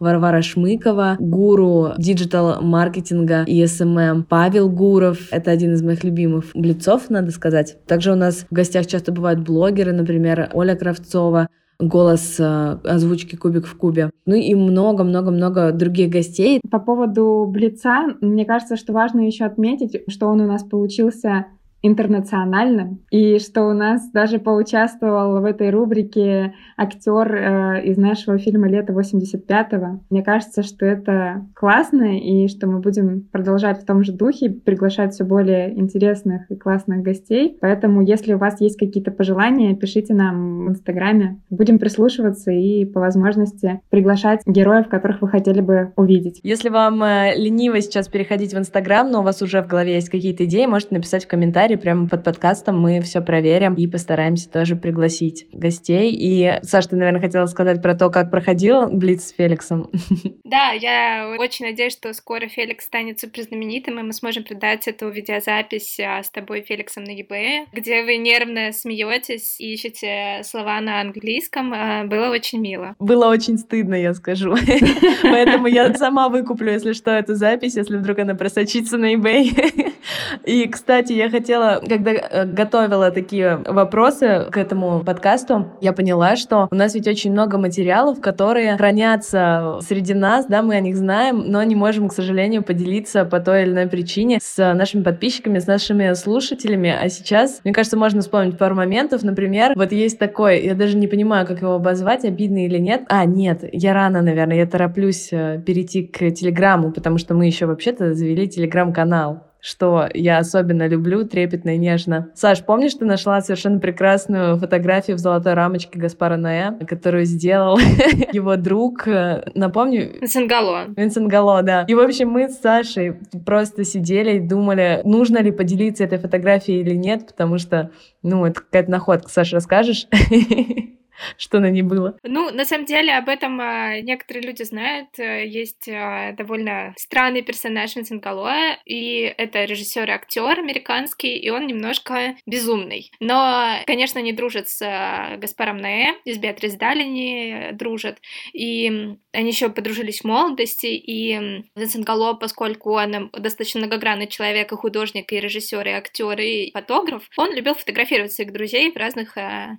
Варвара 0.01 0.43
Шмыкова, 0.43 1.17
гуру 1.19 1.93
digital 1.99 2.59
маркетинга 2.59 3.45
и 3.45 3.63
SMM 3.65 4.25
Павел 4.29 4.69
Гуров, 4.69 5.19
это 5.31 5.51
один 5.51 5.75
из 5.75 5.83
моих 5.83 6.05
любимых 6.05 6.47
блицов, 6.55 7.11
надо 7.11 7.31
сказать. 7.31 7.77
Также 7.87 8.13
у 8.13 8.17
нас 8.17 8.47
в 8.51 8.55
гостях 8.55 8.87
часто 8.87 9.13
бывают 9.13 9.41
блогеры, 9.41 9.93
например, 9.93 10.51
Оля 10.53 10.75
Кравцова, 10.75 11.49
голос 11.79 12.37
э, 12.39 12.79
озвучки 12.85 13.37
«Кубик 13.37 13.67
в 13.67 13.77
кубе». 13.77 14.11
Ну 14.25 14.35
и 14.35 14.55
много-много-много 14.55 15.73
других 15.73 16.11
гостей. 16.11 16.61
По 16.71 16.79
поводу 16.79 17.47
Блица, 17.49 18.05
мне 18.21 18.45
кажется, 18.45 18.77
что 18.77 18.93
важно 18.93 19.21
еще 19.21 19.45
отметить, 19.45 20.03
что 20.09 20.29
он 20.29 20.41
у 20.41 20.47
нас 20.47 20.63
получился 20.65 21.47
интернациональным, 21.87 23.01
и 23.11 23.39
что 23.39 23.65
у 23.65 23.73
нас 23.73 24.11
даже 24.11 24.39
поучаствовал 24.39 25.41
в 25.41 25.45
этой 25.45 25.71
рубрике 25.71 26.55
актер 26.77 27.35
э, 27.35 27.85
из 27.85 27.97
нашего 27.97 28.39
фильма 28.39 28.69
«Лето 28.69 28.93
85-го». 28.93 30.01
Мне 30.11 30.23
кажется, 30.23 30.63
что 30.63 30.85
это 30.85 31.47
классно, 31.55 32.19
и 32.19 32.49
что 32.49 32.67
мы 32.67 32.81
будем 32.81 33.23
продолжать 33.33 33.83
в 33.83 33.87
том 33.87 34.03
же 34.03 34.13
духе, 34.13 34.51
приглашать 34.51 35.15
все 35.15 35.25
более 35.25 35.79
интересных 35.79 36.51
и 36.51 36.57
классных 36.57 37.03
гостей. 37.03 37.57
Поэтому, 37.61 38.03
если 38.03 38.35
у 38.35 38.39
вас 38.39 38.61
есть 38.61 38.79
какие-то 38.79 39.11
пожелания, 39.11 39.75
пишите 39.75 40.15
нам 40.15 40.67
в 40.67 40.71
Инстаграме. 40.71 41.41
Будем 41.51 41.79
прислушиваться 41.79 42.51
и 42.51 42.85
по 42.85 43.01
возможности 43.01 43.81
приглашать 43.91 44.41
героев, 44.47 44.89
которых 44.89 45.23
вы 45.23 45.29
хотели 45.29 45.61
бы 45.61 45.93
увидеть. 45.97 46.41
Если 46.43 46.69
вам 46.69 47.03
э, 47.03 47.37
лениво 47.37 47.81
сейчас 47.81 48.09
переходить 48.09 48.53
в 48.53 48.59
Инстаграм, 48.59 49.11
но 49.11 49.21
у 49.21 49.23
вас 49.23 49.43
уже 49.43 49.63
в 49.63 49.67
голове 49.67 49.95
есть 49.95 50.09
какие-то 50.09 50.45
идеи, 50.45 50.67
можете 50.67 50.95
написать 50.95 51.25
в 51.25 51.29
комментарии 51.29 51.76
прямо 51.77 52.09
под 52.09 52.25
подкастом, 52.25 52.81
мы 52.81 53.01
все 53.01 53.21
проверим 53.21 53.75
и 53.75 53.87
постараемся 53.87 54.51
тоже 54.51 54.77
пригласить 54.77 55.47
гостей. 55.53 56.13
И, 56.13 56.61
Саш, 56.63 56.87
ты, 56.87 56.97
наверное, 56.97 57.21
хотела 57.21 57.47
сказать 57.47 57.83
про 57.83 57.95
то, 57.95 58.11
как 58.11 58.31
проходил 58.31 58.89
Блиц 58.89 59.27
с 59.27 59.33
Феликсом. 59.33 59.91
Да, 60.45 60.71
я 60.71 61.35
очень 61.41 61.67
надеюсь, 61.67 61.93
что 61.93 62.13
скоро 62.15 62.47
Феликс 62.47 62.85
станет 62.85 63.19
суперзнаменитым, 63.19 63.99
и 63.99 64.03
мы 64.03 64.13
сможем 64.13 64.45
придать 64.45 64.87
эту 64.87 65.09
видеозапись 65.09 65.99
а, 65.99 66.23
с 66.23 66.31
тобой, 66.31 66.63
Феликсом, 66.63 67.03
на 67.03 67.11
eBay, 67.11 67.67
где 67.73 68.05
вы 68.05 68.17
нервно 68.17 68.73
смеетесь 68.73 69.61
и 69.61 69.75
ищете 69.75 70.43
слова 70.45 70.81
на 70.81 71.01
английском. 71.01 71.73
А, 71.75 72.05
было 72.05 72.31
очень 72.31 72.61
мило. 72.61 72.95
Было 73.01 73.27
очень 73.27 73.59
стыдно, 73.59 73.95
я 73.95 74.15
скажу. 74.15 74.55
Поэтому 75.23 75.67
я 75.67 75.93
сама 75.95 76.29
выкуплю, 76.29 76.73
если 76.73 76.93
что, 76.93 77.11
эту 77.11 77.35
запись, 77.35 77.77
если 77.77 77.97
вдруг 77.97 78.19
она 78.21 78.35
просочится 78.35 78.99
на 78.99 79.15
eBay. 79.15 79.93
И, 80.47 80.67
кстати, 80.69 81.13
я 81.13 81.31
хотела, 81.31 81.66
когда 81.87 82.13
э, 82.13 82.45
готовила 82.45 83.11
такие 83.11 83.57
вопросы 83.67 84.47
к 84.51 84.57
этому 84.57 85.03
подкасту, 85.05 85.67
я 85.81 85.93
поняла, 85.93 86.37
что 86.37 86.69
у 86.71 86.75
нас 86.75 86.95
ведь 86.95 87.09
очень 87.09 87.33
много 87.33 87.59
материалов, 87.59 88.21
которые 88.21 88.77
хранятся 88.77 89.79
среди 89.83 90.15
нас, 90.15 90.47
да, 90.47 90.63
мы 90.63 90.77
о 90.77 90.81
них 90.81 90.97
знаем, 90.97 91.45
но 91.47 91.63
не 91.63 91.75
можем, 91.75 92.09
к 92.09 92.13
сожалению, 92.13 92.63
поделиться 92.63 93.25
по 93.25 93.41
той 93.41 93.63
или 93.63 93.71
иной 93.71 93.87
причине 93.87 94.39
с 94.43 94.75
нашими 94.75 95.03
подписчиками, 95.03 95.59
с 95.59 95.67
нашими 95.67 96.15
слушателями. 96.15 96.95
А 97.01 97.09
сейчас, 97.09 97.61
мне 97.65 97.73
кажется, 97.73 97.97
можно 97.97 98.21
вспомнить 98.21 98.59
пару 98.59 98.75
моментов. 98.75 99.23
Например, 99.23 99.73
вот 99.77 99.93
есть 99.93 100.19
такой, 100.19 100.65
я 100.65 100.75
даже 100.75 100.97
не 100.97 101.07
понимаю, 101.07 101.47
как 101.47 101.63
его 101.63 101.75
обозвать, 101.75 102.25
обидный 102.25 102.67
или 102.67 102.79
нет. 102.79 103.03
А, 103.09 103.25
нет, 103.25 103.61
я 103.73 103.95
рано, 103.95 104.23
наверное, 104.23 104.57
я 104.57 104.67
тороплюсь 104.67 105.29
э, 105.33 105.63
перейти 105.65 106.07
к 106.07 106.19
Телеграму, 106.31 106.93
потому 106.93 107.19
что 107.19 107.35
мы 107.35 107.47
еще 107.47 107.67
вообще-то 107.67 108.15
завели 108.15 108.49
Телеграм-канал 108.49 109.46
что 109.67 110.09
я 110.15 110.39
особенно 110.39 110.87
люблю, 110.87 111.25
трепетно 111.25 111.75
и 111.75 111.79
нежно. 111.79 112.31
Саш, 112.37 112.65
помнишь, 112.65 112.95
ты 112.95 113.05
нашла 113.05 113.41
совершенно 113.41 113.81
прекрасную 113.81 114.59
фотографию 114.59 115.17
в 115.17 115.19
золотой 115.19 115.55
рамочке 115.55 115.99
Гаспара 115.99 116.37
Ноэ, 116.37 116.85
которую 116.87 117.25
сделал 117.25 117.77
его 118.33 118.55
друг, 118.55 119.09
э, 119.09 119.43
напомню... 119.57 120.21
Винсент 120.21 120.49
Гало. 120.49 120.85
Винсент 120.97 121.27
Гало, 121.27 121.63
да. 121.63 121.85
И, 121.89 121.95
в 121.95 121.99
общем, 121.99 122.29
мы 122.31 122.49
с 122.49 122.61
Сашей 122.61 123.15
просто 123.45 123.83
сидели 123.83 124.37
и 124.37 124.41
думали, 124.41 125.01
нужно 125.03 125.39
ли 125.39 125.51
поделиться 125.51 126.05
этой 126.05 126.19
фотографией 126.19 126.83
или 126.83 126.95
нет, 126.95 127.27
потому 127.27 127.59
что, 127.59 127.91
ну, 128.23 128.47
это 128.47 128.61
какая-то 128.61 128.91
находка. 128.93 129.29
Саша, 129.29 129.57
расскажешь? 129.57 130.07
что 131.37 131.61
на 131.61 131.71
ней 131.71 131.83
было? 131.83 132.19
Ну, 132.23 132.51
на 132.51 132.65
самом 132.65 132.87
деле, 132.87 133.15
об 133.15 133.29
этом 133.29 133.61
а, 133.61 134.01
некоторые 134.01 134.47
люди 134.47 134.63
знают. 134.63 135.09
Э, 135.19 135.47
есть 135.47 135.89
а, 135.89 136.33
довольно 136.33 136.95
странный 136.97 137.43
персонаж 137.43 137.97
Винсент 137.97 138.23
Галлоя, 138.23 138.79
и 138.85 139.33
это 139.37 139.65
режиссер 139.65 140.09
и 140.09 140.13
актер 140.13 140.59
американский, 140.59 141.37
и 141.37 141.51
он 141.51 141.67
немножко 141.67 142.37
безумный. 142.47 143.11
Но, 143.21 143.79
конечно, 143.87 144.19
не 144.21 144.33
дружат 144.33 144.69
с 144.69 144.83
а, 144.83 145.37
Гаспаром 145.37 145.79
Ноэ, 145.79 146.15
и 146.25 146.33
с 146.33 146.39
Беатрис 146.39 146.75
Далини 146.75 147.71
дружат, 147.73 148.19
и 148.53 149.17
они 149.33 149.51
еще 149.51 149.69
подружились 149.71 150.21
в 150.21 150.25
молодости, 150.25 150.87
и 150.87 151.65
Винсент 151.75 152.05
Галло, 152.05 152.35
поскольку 152.35 152.93
он 152.93 153.31
достаточно 153.33 153.81
многогранный 153.81 154.27
человек, 154.27 154.73
и 154.73 154.77
художник, 154.77 155.33
и 155.33 155.41
режиссер, 155.41 155.87
и 155.87 155.91
актер, 155.91 156.39
и 156.41 156.71
фотограф, 156.73 157.29
он 157.37 157.55
любил 157.55 157.75
фотографировать 157.75 158.33
своих 158.33 158.53
друзей 158.53 158.93
в 158.93 158.97
разных 158.97 159.37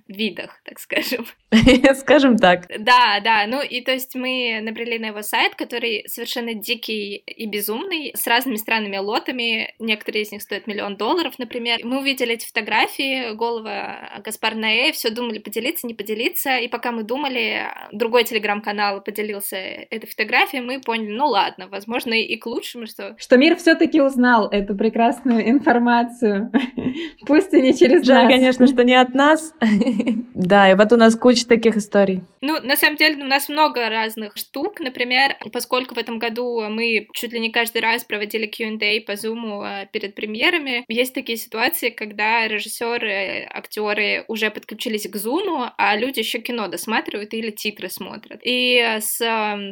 видах, 0.08 0.60
так 0.64 0.78
скажем. 0.78 1.27
Скажем 1.94 2.36
так. 2.36 2.66
Да, 2.78 3.20
да. 3.24 3.46
Ну 3.46 3.62
и 3.62 3.80
то 3.80 3.92
есть 3.92 4.14
мы 4.14 4.60
набрели 4.62 4.98
на 4.98 5.06
его 5.06 5.22
сайт, 5.22 5.54
который 5.54 6.04
совершенно 6.06 6.54
дикий 6.54 7.16
и 7.16 7.46
безумный, 7.46 8.12
с 8.14 8.26
разными 8.26 8.56
странными 8.56 8.98
лотами. 8.98 9.74
Некоторые 9.78 10.22
из 10.22 10.32
них 10.32 10.42
стоят 10.42 10.66
миллион 10.66 10.96
долларов, 10.96 11.38
например. 11.38 11.78
Мы 11.82 12.00
увидели 12.00 12.34
эти 12.34 12.46
фотографии, 12.46 13.34
голова 13.34 14.20
Гаспар 14.22 14.54
Наэ, 14.54 14.92
все 14.92 15.10
думали, 15.10 15.38
поделиться, 15.38 15.86
не 15.86 15.94
поделиться. 15.94 16.58
И 16.58 16.68
пока 16.68 16.92
мы 16.92 17.02
думали, 17.02 17.62
другой 17.92 18.24
телеграм-канал 18.24 19.00
поделился 19.00 19.56
этой 19.56 20.06
фотографией, 20.06 20.62
мы 20.62 20.80
поняли, 20.80 21.12
ну 21.12 21.28
ладно, 21.28 21.68
возможно, 21.68 22.12
и 22.12 22.36
к 22.36 22.46
лучшему, 22.46 22.86
что... 22.86 23.16
Что 23.18 23.36
мир 23.38 23.56
все-таки 23.56 24.02
узнал 24.02 24.48
эту 24.48 24.74
прекрасную 24.76 25.48
информацию. 25.48 26.52
Пусть 27.26 27.54
и 27.54 27.62
не 27.62 27.74
через 27.74 28.06
нас. 28.06 28.28
конечно, 28.28 28.66
что 28.66 28.84
не 28.84 28.94
от 28.94 29.14
нас. 29.14 29.54
Да, 30.34 30.70
и 30.70 30.74
вот 30.74 30.92
у 30.92 30.96
нас 30.96 31.16
куча 31.18 31.46
таких 31.46 31.76
историй. 31.76 32.22
Ну, 32.40 32.60
на 32.62 32.76
самом 32.76 32.96
деле, 32.96 33.22
у 33.22 33.26
нас 33.26 33.48
много 33.48 33.88
разных 33.88 34.36
штук. 34.36 34.80
Например, 34.80 35.36
поскольку 35.52 35.94
в 35.94 35.98
этом 35.98 36.18
году 36.18 36.62
мы 36.68 37.08
чуть 37.14 37.32
ли 37.32 37.40
не 37.40 37.50
каждый 37.50 37.82
раз 37.82 38.04
проводили 38.04 38.46
Q&A 38.46 39.00
по 39.00 39.12
Zoom 39.12 39.62
а, 39.64 39.86
перед 39.86 40.14
премьерами, 40.14 40.84
есть 40.88 41.14
такие 41.14 41.36
ситуации, 41.36 41.90
когда 41.90 42.46
режиссеры, 42.46 43.46
актеры 43.50 44.24
уже 44.28 44.50
подключились 44.50 45.08
к 45.08 45.16
Zoom, 45.16 45.70
а 45.76 45.96
люди 45.96 46.20
еще 46.20 46.38
кино 46.38 46.68
досматривают 46.68 47.34
или 47.34 47.50
титры 47.50 47.88
смотрят. 47.88 48.40
И 48.44 48.98
с 49.00 49.18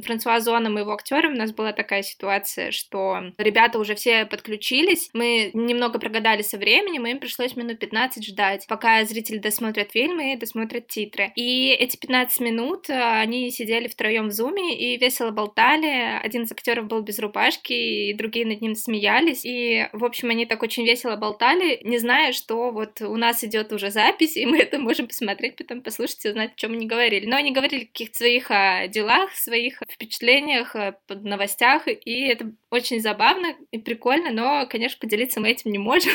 Франсуа 0.05 0.41
Зоном 0.41 0.79
и 0.79 0.81
его 0.81 0.93
актером 0.93 1.35
у 1.35 1.37
нас 1.37 1.53
была 1.53 1.73
такая 1.73 2.03
ситуация, 2.03 2.71
что 2.71 3.33
ребята 3.39 3.79
уже 3.79 3.95
все 3.95 4.27
подключились, 4.27 5.11
мы 5.13 5.51
немного 5.55 5.99
прогадали 5.99 6.43
со 6.43 6.59
временем, 6.59 7.07
и 7.07 7.11
им 7.11 7.19
пришлось 7.19 7.57
минут 7.57 7.79
15 7.79 8.25
ждать, 8.27 8.67
пока 8.69 9.05
зрители 9.05 9.39
досмотрят 9.39 9.93
фильмы 9.93 10.33
и 10.33 10.37
досмотрят 10.37 10.89
титры. 10.89 11.33
И 11.37 11.69
эти 11.69 11.99
15 11.99 12.41
минут 12.41 12.89
э, 12.89 12.95
они 12.95 13.51
сидели 13.51 13.89
втроем 13.89 14.29
в 14.29 14.33
зуме 14.33 14.75
и 14.75 14.97
весело 14.97 15.31
болтали. 15.31 16.19
Один 16.23 16.45
из 16.45 16.53
актеров 16.53 16.87
был 16.87 17.03
без 17.03 17.19
рубашки, 17.19 17.75
и 17.75 18.15
другие 18.15 18.47
над 18.47 18.63
ним 18.63 18.75
смеялись. 18.75 19.45
И, 19.45 19.87
в 19.93 20.07
общем, 20.07 20.31
они 20.31 20.47
так 20.47 20.63
очень 20.63 20.87
весело 20.87 21.15
болтали, 21.17 21.79
не 21.85 21.99
зная, 21.99 22.33
что 22.33 22.71
вот 22.71 23.03
у 23.03 23.17
нас 23.19 23.45
идет 23.45 23.71
уже 23.75 23.91
запись, 23.91 24.39
и 24.39 24.47
мы 24.47 24.59
это 24.59 24.79
можем 24.79 25.09
посмотреть, 25.09 25.57
потом 25.57 25.83
послушать 25.83 26.25
и 26.25 26.31
узнать, 26.31 26.53
о 26.55 26.57
чем 26.57 26.73
они 26.73 26.87
говорили. 26.87 27.27
Но 27.27 27.37
они 27.37 27.53
говорили 27.53 27.85
о 27.85 27.87
каких-то 27.87 28.17
своих 28.17 28.51
а, 28.51 28.89
делах, 28.89 29.35
своих 29.35 29.83
впечатлениях, 29.91 30.75
а, 30.75 30.97
новостях, 31.11 31.87
и 31.87 32.29
это 32.29 32.51
очень 32.71 33.01
забавно 33.01 33.55
и 33.73 33.79
прикольно, 33.79 34.31
но, 34.31 34.67
конечно, 34.67 34.99
поделиться 34.99 35.41
мы 35.41 35.51
этим 35.51 35.71
не 35.71 35.79
можем. 35.79 36.15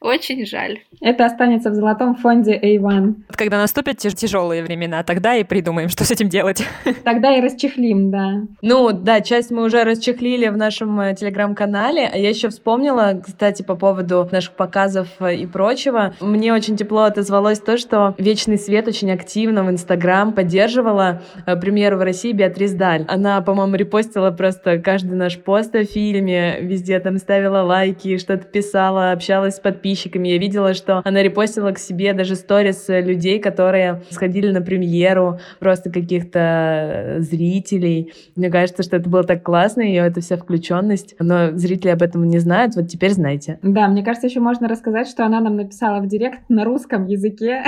Очень 0.00 0.46
жаль. 0.46 0.78
Это 1.02 1.26
останется 1.26 1.68
в 1.68 1.74
золотом 1.74 2.16
фонде 2.16 2.58
A1. 2.58 3.16
Когда 3.32 3.58
наступят 3.58 3.98
тяжелые 3.98 4.62
времена, 4.62 5.02
тогда 5.02 5.36
и 5.36 5.44
придумаем, 5.44 5.90
что 5.90 6.04
с 6.04 6.10
этим 6.10 6.30
делать. 6.30 6.64
Тогда 7.04 7.36
и 7.36 7.42
расчехлим, 7.42 8.10
да. 8.10 8.42
Ну, 8.62 8.92
да, 8.92 9.20
часть 9.20 9.50
мы 9.50 9.62
уже 9.62 9.84
расчехлили 9.84 10.48
в 10.48 10.56
нашем 10.56 10.98
э, 11.00 11.14
телеграм-канале. 11.14 12.08
А 12.10 12.16
я 12.16 12.30
еще 12.30 12.48
вспомнила, 12.48 13.20
кстати, 13.22 13.62
по 13.62 13.74
поводу 13.76 14.26
наших 14.32 14.54
показов 14.54 15.08
э, 15.20 15.34
и 15.34 15.46
прочего. 15.46 16.14
Мне 16.20 16.54
очень 16.54 16.78
тепло 16.78 17.02
отозвалось 17.02 17.60
то, 17.60 17.76
что 17.76 18.14
Вечный 18.16 18.56
Свет 18.56 18.88
очень 18.88 19.10
активно 19.10 19.64
в 19.64 19.70
Инстаграм 19.70 20.32
поддерживала 20.32 21.20
э, 21.44 21.56
премьеру 21.56 21.98
в 21.98 22.02
России 22.02 22.32
Беатрис 22.32 22.72
Даль. 22.72 23.04
Она, 23.06 23.42
по-моему, 23.42 23.74
репостила 23.74 24.30
просто 24.30 24.78
каждый 24.78 25.16
наш 25.16 25.38
пост 25.38 25.74
о 25.74 25.84
фильме, 25.84 26.58
везде 26.62 26.98
там 27.00 27.18
ставила 27.18 27.60
лайки, 27.60 28.16
что-то 28.16 28.46
писала, 28.46 29.12
общалась 29.12 29.39
с 29.48 29.58
подписчиками 29.58 29.80
подписчиками. 29.80 30.28
Я 30.28 30.38
видела, 30.38 30.74
что 30.74 31.02
она 31.04 31.22
репостила 31.22 31.72
к 31.72 31.78
себе 31.78 32.12
даже 32.12 32.36
сторис 32.36 32.86
людей, 32.88 33.38
которые 33.40 34.02
сходили 34.10 34.50
на 34.50 34.60
премьеру, 34.60 35.38
просто 35.58 35.90
каких-то 35.90 36.38
э, 36.38 37.20
зрителей. 37.20 38.12
Мне 38.36 38.50
кажется, 38.50 38.82
что 38.82 38.96
это 38.96 39.08
было 39.08 39.24
так 39.24 39.42
классно, 39.42 39.82
ее 39.82 40.06
эта 40.06 40.20
вся 40.20 40.36
включенность. 40.36 41.14
Но 41.18 41.52
зрители 41.52 41.90
об 41.90 42.02
этом 42.02 42.26
не 42.28 42.38
знают, 42.38 42.76
вот 42.76 42.88
теперь 42.88 43.12
знаете. 43.12 43.58
Да, 43.62 43.88
мне 43.88 44.04
кажется, 44.04 44.26
еще 44.26 44.40
можно 44.40 44.68
рассказать, 44.68 45.08
что 45.08 45.24
она 45.24 45.40
нам 45.40 45.56
написала 45.56 46.00
в 46.00 46.06
директ 46.06 46.40
на 46.48 46.64
русском 46.64 47.06
языке, 47.06 47.62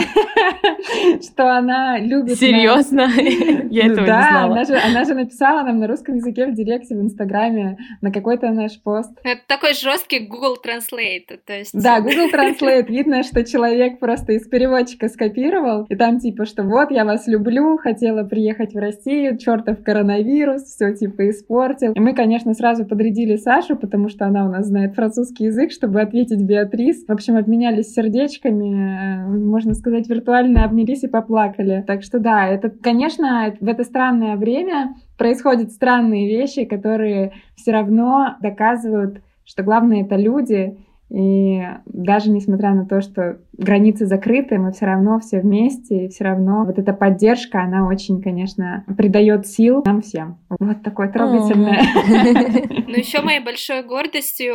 что 1.23 1.57
она 1.57 1.99
любит... 1.99 2.39
Серьезно? 2.39 3.09
Я 3.71 3.87
этого 3.87 4.01
не 4.01 4.07
знала. 4.07 4.65
Да, 4.67 4.81
она 4.85 5.05
же 5.05 5.15
написала 5.15 5.63
нам 5.63 5.79
на 5.79 5.87
русском 5.87 6.17
языке 6.17 6.47
в 6.47 6.55
директе 6.55 6.95
в 6.95 7.01
Инстаграме 7.01 7.79
на 8.01 8.13
какой-то 8.13 8.51
наш 8.51 8.81
пост. 8.81 9.11
Это 9.25 9.41
такой 9.47 9.75
жесткий 9.75 10.21
Google 10.21 10.57
Translate, 10.65 11.39
то 11.53 11.59
есть... 11.59 11.83
Да, 11.83 12.01
Google 12.01 12.31
Translate 12.33 12.87
видно, 12.87 13.23
что 13.23 13.45
человек 13.45 13.99
просто 13.99 14.33
из 14.33 14.49
переводчика 14.49 15.09
скопировал, 15.09 15.85
и 15.91 15.97
там 15.97 16.19
типа, 16.19 16.47
что 16.47 16.63
вот, 16.63 16.91
я 16.91 17.05
вас 17.05 17.27
люблю, 17.27 17.77
хотела 17.77 18.25
приехать 18.25 18.73
в 18.73 18.79
Россию, 18.79 19.37
чертов 19.37 19.83
коронавирус, 19.83 20.63
все 20.63 20.95
типа 20.95 21.29
испортил. 21.29 21.93
И 21.93 22.01
мы, 22.01 22.15
конечно, 22.15 22.55
сразу 22.55 22.87
подрядили 22.87 23.37
Сашу, 23.37 23.77
потому 23.77 24.09
что 24.09 24.25
она 24.25 24.47
у 24.47 24.49
нас 24.49 24.67
знает 24.67 24.95
французский 24.95 25.45
язык, 25.45 25.73
чтобы 25.73 26.01
ответить 26.01 26.43
Беатрис. 26.43 27.05
В 27.07 27.13
общем, 27.13 27.37
обменялись 27.37 27.93
сердечками, 27.93 29.27
э, 29.27 29.29
можно 29.29 29.75
сказать, 29.75 30.09
виртуально 30.09 30.65
обнялись 30.65 31.05
и 31.05 31.09
поплакали. 31.09 31.85
Так 31.87 32.03
что 32.03 32.19
да, 32.19 32.49
это, 32.49 32.71
конечно, 32.71 33.55
в 33.61 33.69
это 33.69 33.85
странное 33.85 34.37
время 34.37 34.95
происходят 35.19 35.71
странные 35.71 36.29
вещи, 36.29 36.65
которые 36.65 37.35
все 37.57 37.73
равно 37.73 38.37
доказывают, 38.41 39.21
что 39.45 39.63
главное 39.63 40.03
это 40.03 40.17
люди, 40.17 40.79
и 41.13 41.63
даже 41.85 42.31
несмотря 42.31 42.73
на 42.73 42.87
то, 42.87 43.03
что 43.03 43.39
границы 43.53 44.07
закрыты, 44.07 44.59
мы 44.59 44.73
все 44.73 44.87
равно 44.87 45.21
все 45.21 45.41
вместе, 45.41 46.07
и 46.07 46.09
все 46.09 46.25
равно 46.25 46.65
вот 46.65 46.79
эта 46.79 46.95
поддержка, 46.95 47.63
она 47.63 47.87
очень, 47.87 48.23
конечно, 48.23 48.85
придает 48.97 49.47
сил 49.47 49.83
нам 49.85 50.01
всем. 50.01 50.39
Вот 50.49 50.83
такое 50.83 51.13
трогательное. 51.13 51.83
Ну, 52.93 52.99
еще 52.99 53.23
моей 53.23 53.41
большой 53.41 53.83
гордостью 53.83 54.55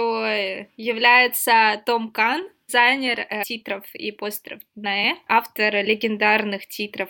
является 0.77 1.81
Том 1.85 2.11
Кан, 2.11 2.41
дизайнер 2.67 3.19
э, 3.19 3.43
титров 3.43 3.83
и 3.95 4.11
постеров 4.11 4.61
на 4.75 5.15
автор 5.27 5.73
легендарных 5.83 6.67
титров 6.67 7.09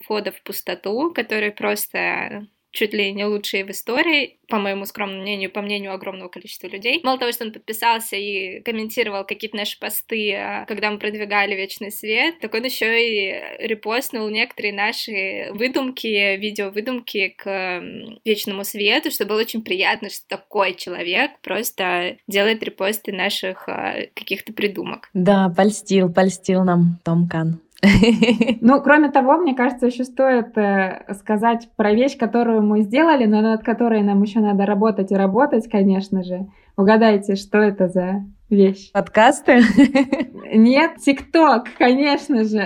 «Входа 0.00 0.30
в 0.30 0.42
пустоту», 0.42 1.12
который 1.12 1.50
просто 1.50 2.46
чуть 2.70 2.92
ли 2.92 3.12
не 3.12 3.24
лучшие 3.24 3.64
в 3.64 3.70
истории, 3.70 4.38
по 4.48 4.58
моему 4.58 4.86
скромному 4.86 5.22
мнению, 5.22 5.50
по 5.50 5.62
мнению 5.62 5.92
огромного 5.92 6.28
количества 6.28 6.68
людей. 6.68 7.00
Мало 7.02 7.18
того, 7.18 7.32
что 7.32 7.44
он 7.44 7.52
подписался 7.52 8.16
и 8.16 8.60
комментировал 8.60 9.24
какие-то 9.24 9.56
наши 9.56 9.78
посты, 9.78 10.34
а, 10.34 10.64
когда 10.66 10.90
мы 10.90 10.98
продвигали 10.98 11.54
Вечный 11.54 11.90
Свет, 11.90 12.38
так 12.40 12.54
он 12.54 12.64
еще 12.64 12.86
и 13.02 13.66
репостнул 13.66 14.28
некоторые 14.28 14.72
наши 14.72 15.50
выдумки, 15.52 16.36
видео-выдумки 16.36 17.34
к 17.36 17.82
Вечному 18.24 18.64
Свету, 18.64 19.10
что 19.10 19.26
было 19.26 19.40
очень 19.40 19.62
приятно, 19.62 20.08
что 20.08 20.26
такой 20.28 20.74
человек 20.74 21.32
просто 21.42 22.16
делает 22.26 22.62
репосты 22.62 23.12
наших 23.12 23.68
а, 23.68 24.06
каких-то 24.14 24.52
придумок. 24.52 25.10
Да, 25.14 25.52
польстил, 25.54 26.12
польстил 26.12 26.64
нам 26.64 26.98
Том 27.04 27.28
Кан. 27.28 27.60
Ну, 28.60 28.80
кроме 28.82 29.10
того, 29.10 29.36
мне 29.36 29.54
кажется, 29.54 29.86
еще 29.86 30.04
стоит 30.04 30.56
э, 30.58 31.14
сказать 31.14 31.68
про 31.76 31.92
вещь, 31.92 32.16
которую 32.16 32.62
мы 32.62 32.82
сделали, 32.82 33.24
но 33.24 33.40
над 33.40 33.62
которой 33.62 34.02
нам 34.02 34.22
еще 34.22 34.40
надо 34.40 34.66
работать 34.66 35.12
и 35.12 35.16
работать, 35.16 35.68
конечно 35.70 36.22
же. 36.22 36.48
Угадайте, 36.76 37.36
что 37.36 37.58
это 37.58 37.88
за 37.88 38.24
вещь. 38.50 38.90
Подкасты? 38.92 39.60
Нет, 40.54 40.96
ТикТок, 41.04 41.66
конечно 41.76 42.44
же. 42.44 42.64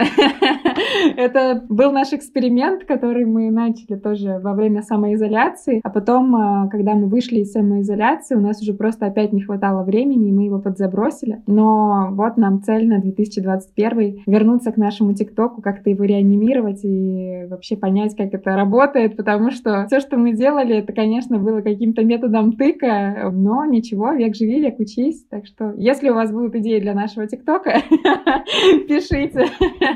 Это 1.16 1.64
был 1.68 1.92
наш 1.92 2.12
эксперимент, 2.12 2.84
который 2.84 3.24
мы 3.24 3.50
начали 3.50 3.98
тоже 3.98 4.38
во 4.42 4.54
время 4.54 4.82
самоизоляции, 4.82 5.80
а 5.82 5.90
потом, 5.90 6.34
а, 6.36 6.68
когда 6.68 6.94
мы 6.94 7.06
вышли 7.06 7.40
из 7.40 7.52
самоизоляции, 7.52 8.36
у 8.36 8.40
нас 8.40 8.62
уже 8.62 8.74
просто 8.74 9.06
опять 9.06 9.32
не 9.32 9.42
хватало 9.42 9.82
времени, 9.82 10.28
и 10.28 10.32
мы 10.32 10.44
его 10.44 10.60
подзабросили. 10.60 11.42
Но 11.46 12.08
вот 12.12 12.36
нам 12.36 12.62
цель 12.62 12.86
на 12.86 13.00
2021 13.00 14.22
вернуться 14.26 14.72
к 14.72 14.76
нашему 14.76 15.14
ТикТоку, 15.14 15.60
как-то 15.60 15.90
его 15.90 16.04
реанимировать 16.04 16.84
и 16.84 17.46
вообще 17.48 17.76
понять, 17.76 18.16
как 18.16 18.32
это 18.32 18.54
работает, 18.54 19.16
потому 19.16 19.50
что 19.50 19.86
все, 19.86 20.00
что 20.00 20.16
мы 20.16 20.32
делали, 20.32 20.76
это, 20.76 20.92
конечно, 20.92 21.38
было 21.38 21.60
каким-то 21.60 22.04
методом 22.04 22.52
тыка, 22.52 23.30
но 23.32 23.64
ничего, 23.64 24.12
век 24.12 24.36
живи, 24.36 24.60
век 24.60 24.78
учись, 24.78 25.24
так 25.28 25.46
что 25.46 25.71
если 25.76 26.10
у 26.10 26.14
вас 26.14 26.30
будут 26.30 26.54
идеи 26.56 26.80
для 26.80 26.94
нашего 26.94 27.26
ТикТока, 27.26 27.82
пишите. 28.88 29.46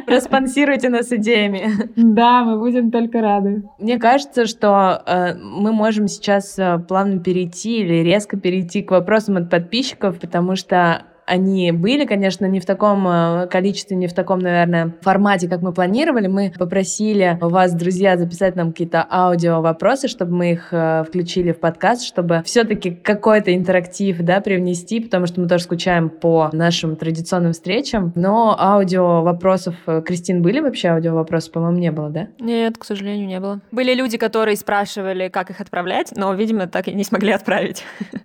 Проспонсируйте 0.07 0.89
нас 0.89 1.13
идеями. 1.13 1.71
Да, 1.97 2.45
мы 2.45 2.59
будем 2.59 2.91
только 2.91 3.21
рады. 3.21 3.65
Мне 3.79 3.99
кажется, 3.99 4.47
что 4.47 5.03
э, 5.07 5.35
мы 5.35 5.73
можем 5.73 6.09
сейчас 6.09 6.59
э, 6.59 6.79
плавно 6.79 7.21
перейти 7.21 7.81
или 7.81 8.03
резко 8.03 8.39
перейти 8.39 8.83
к 8.83 8.91
вопросам 8.91 9.37
от 9.37 9.51
подписчиков, 9.51 10.19
потому 10.21 10.57
что 10.57 11.05
они 11.27 11.73
были, 11.73 12.07
конечно, 12.07 12.47
не 12.47 12.61
в 12.61 12.67
таком 12.67 13.07
э, 13.07 13.49
количестве, 13.49 13.97
не 13.97 14.07
в 14.07 14.15
таком, 14.15 14.39
наверное, 14.39 14.95
формате, 15.03 15.49
как 15.49 15.61
мы 15.61 15.73
планировали. 15.73 16.29
Мы 16.29 16.53
попросили 16.57 17.37
вас, 17.41 17.75
друзья, 17.75 18.17
записать 18.17 18.55
нам 18.55 18.71
какие-то 18.71 19.05
аудио 19.11 19.61
вопросы, 19.61 20.07
чтобы 20.07 20.35
мы 20.35 20.53
их 20.53 20.69
э, 20.71 21.05
включили 21.07 21.53
в 21.53 21.59
подкаст, 21.59 22.05
чтобы 22.05 22.43
все-таки 22.45 22.93
какой-то 22.93 23.55
интерактив, 23.55 24.19
да, 24.21 24.41
привнести, 24.41 25.01
потому 25.01 25.27
что 25.27 25.41
мы 25.41 25.49
тоже 25.49 25.65
скучаем 25.65 26.09
по 26.11 26.49
нашим 26.53 26.95
традиционным 26.95 27.53
встречам. 27.53 28.13
Но 28.15 28.57
аудио 28.59 29.23
вопросов, 29.23 29.75
э, 29.87 30.03
Кристин, 30.07 30.43
были 30.43 30.61
вообще 30.61 30.89
аудио 30.89 31.15
вопросы? 31.15 31.51
По-моему, 31.51 31.79
не 31.79 31.91
было, 31.91 32.09
да? 32.09 32.29
Нет, 32.39 32.79
к 32.79 32.85
сожалению, 32.85 33.27
не 33.27 33.41
было. 33.41 33.61
Были 33.73 33.95
люди, 33.95 34.17
которые 34.17 34.57
спрашивали, 34.57 35.29
как 35.29 35.51
их 35.51 35.61
отправлять, 35.61 36.13
но, 36.15 36.33
видимо, 36.35 36.69
так 36.69 36.87
и 36.87 36.95
не 36.95 37.03
смогли 37.03 37.33
отправить. 37.33 37.83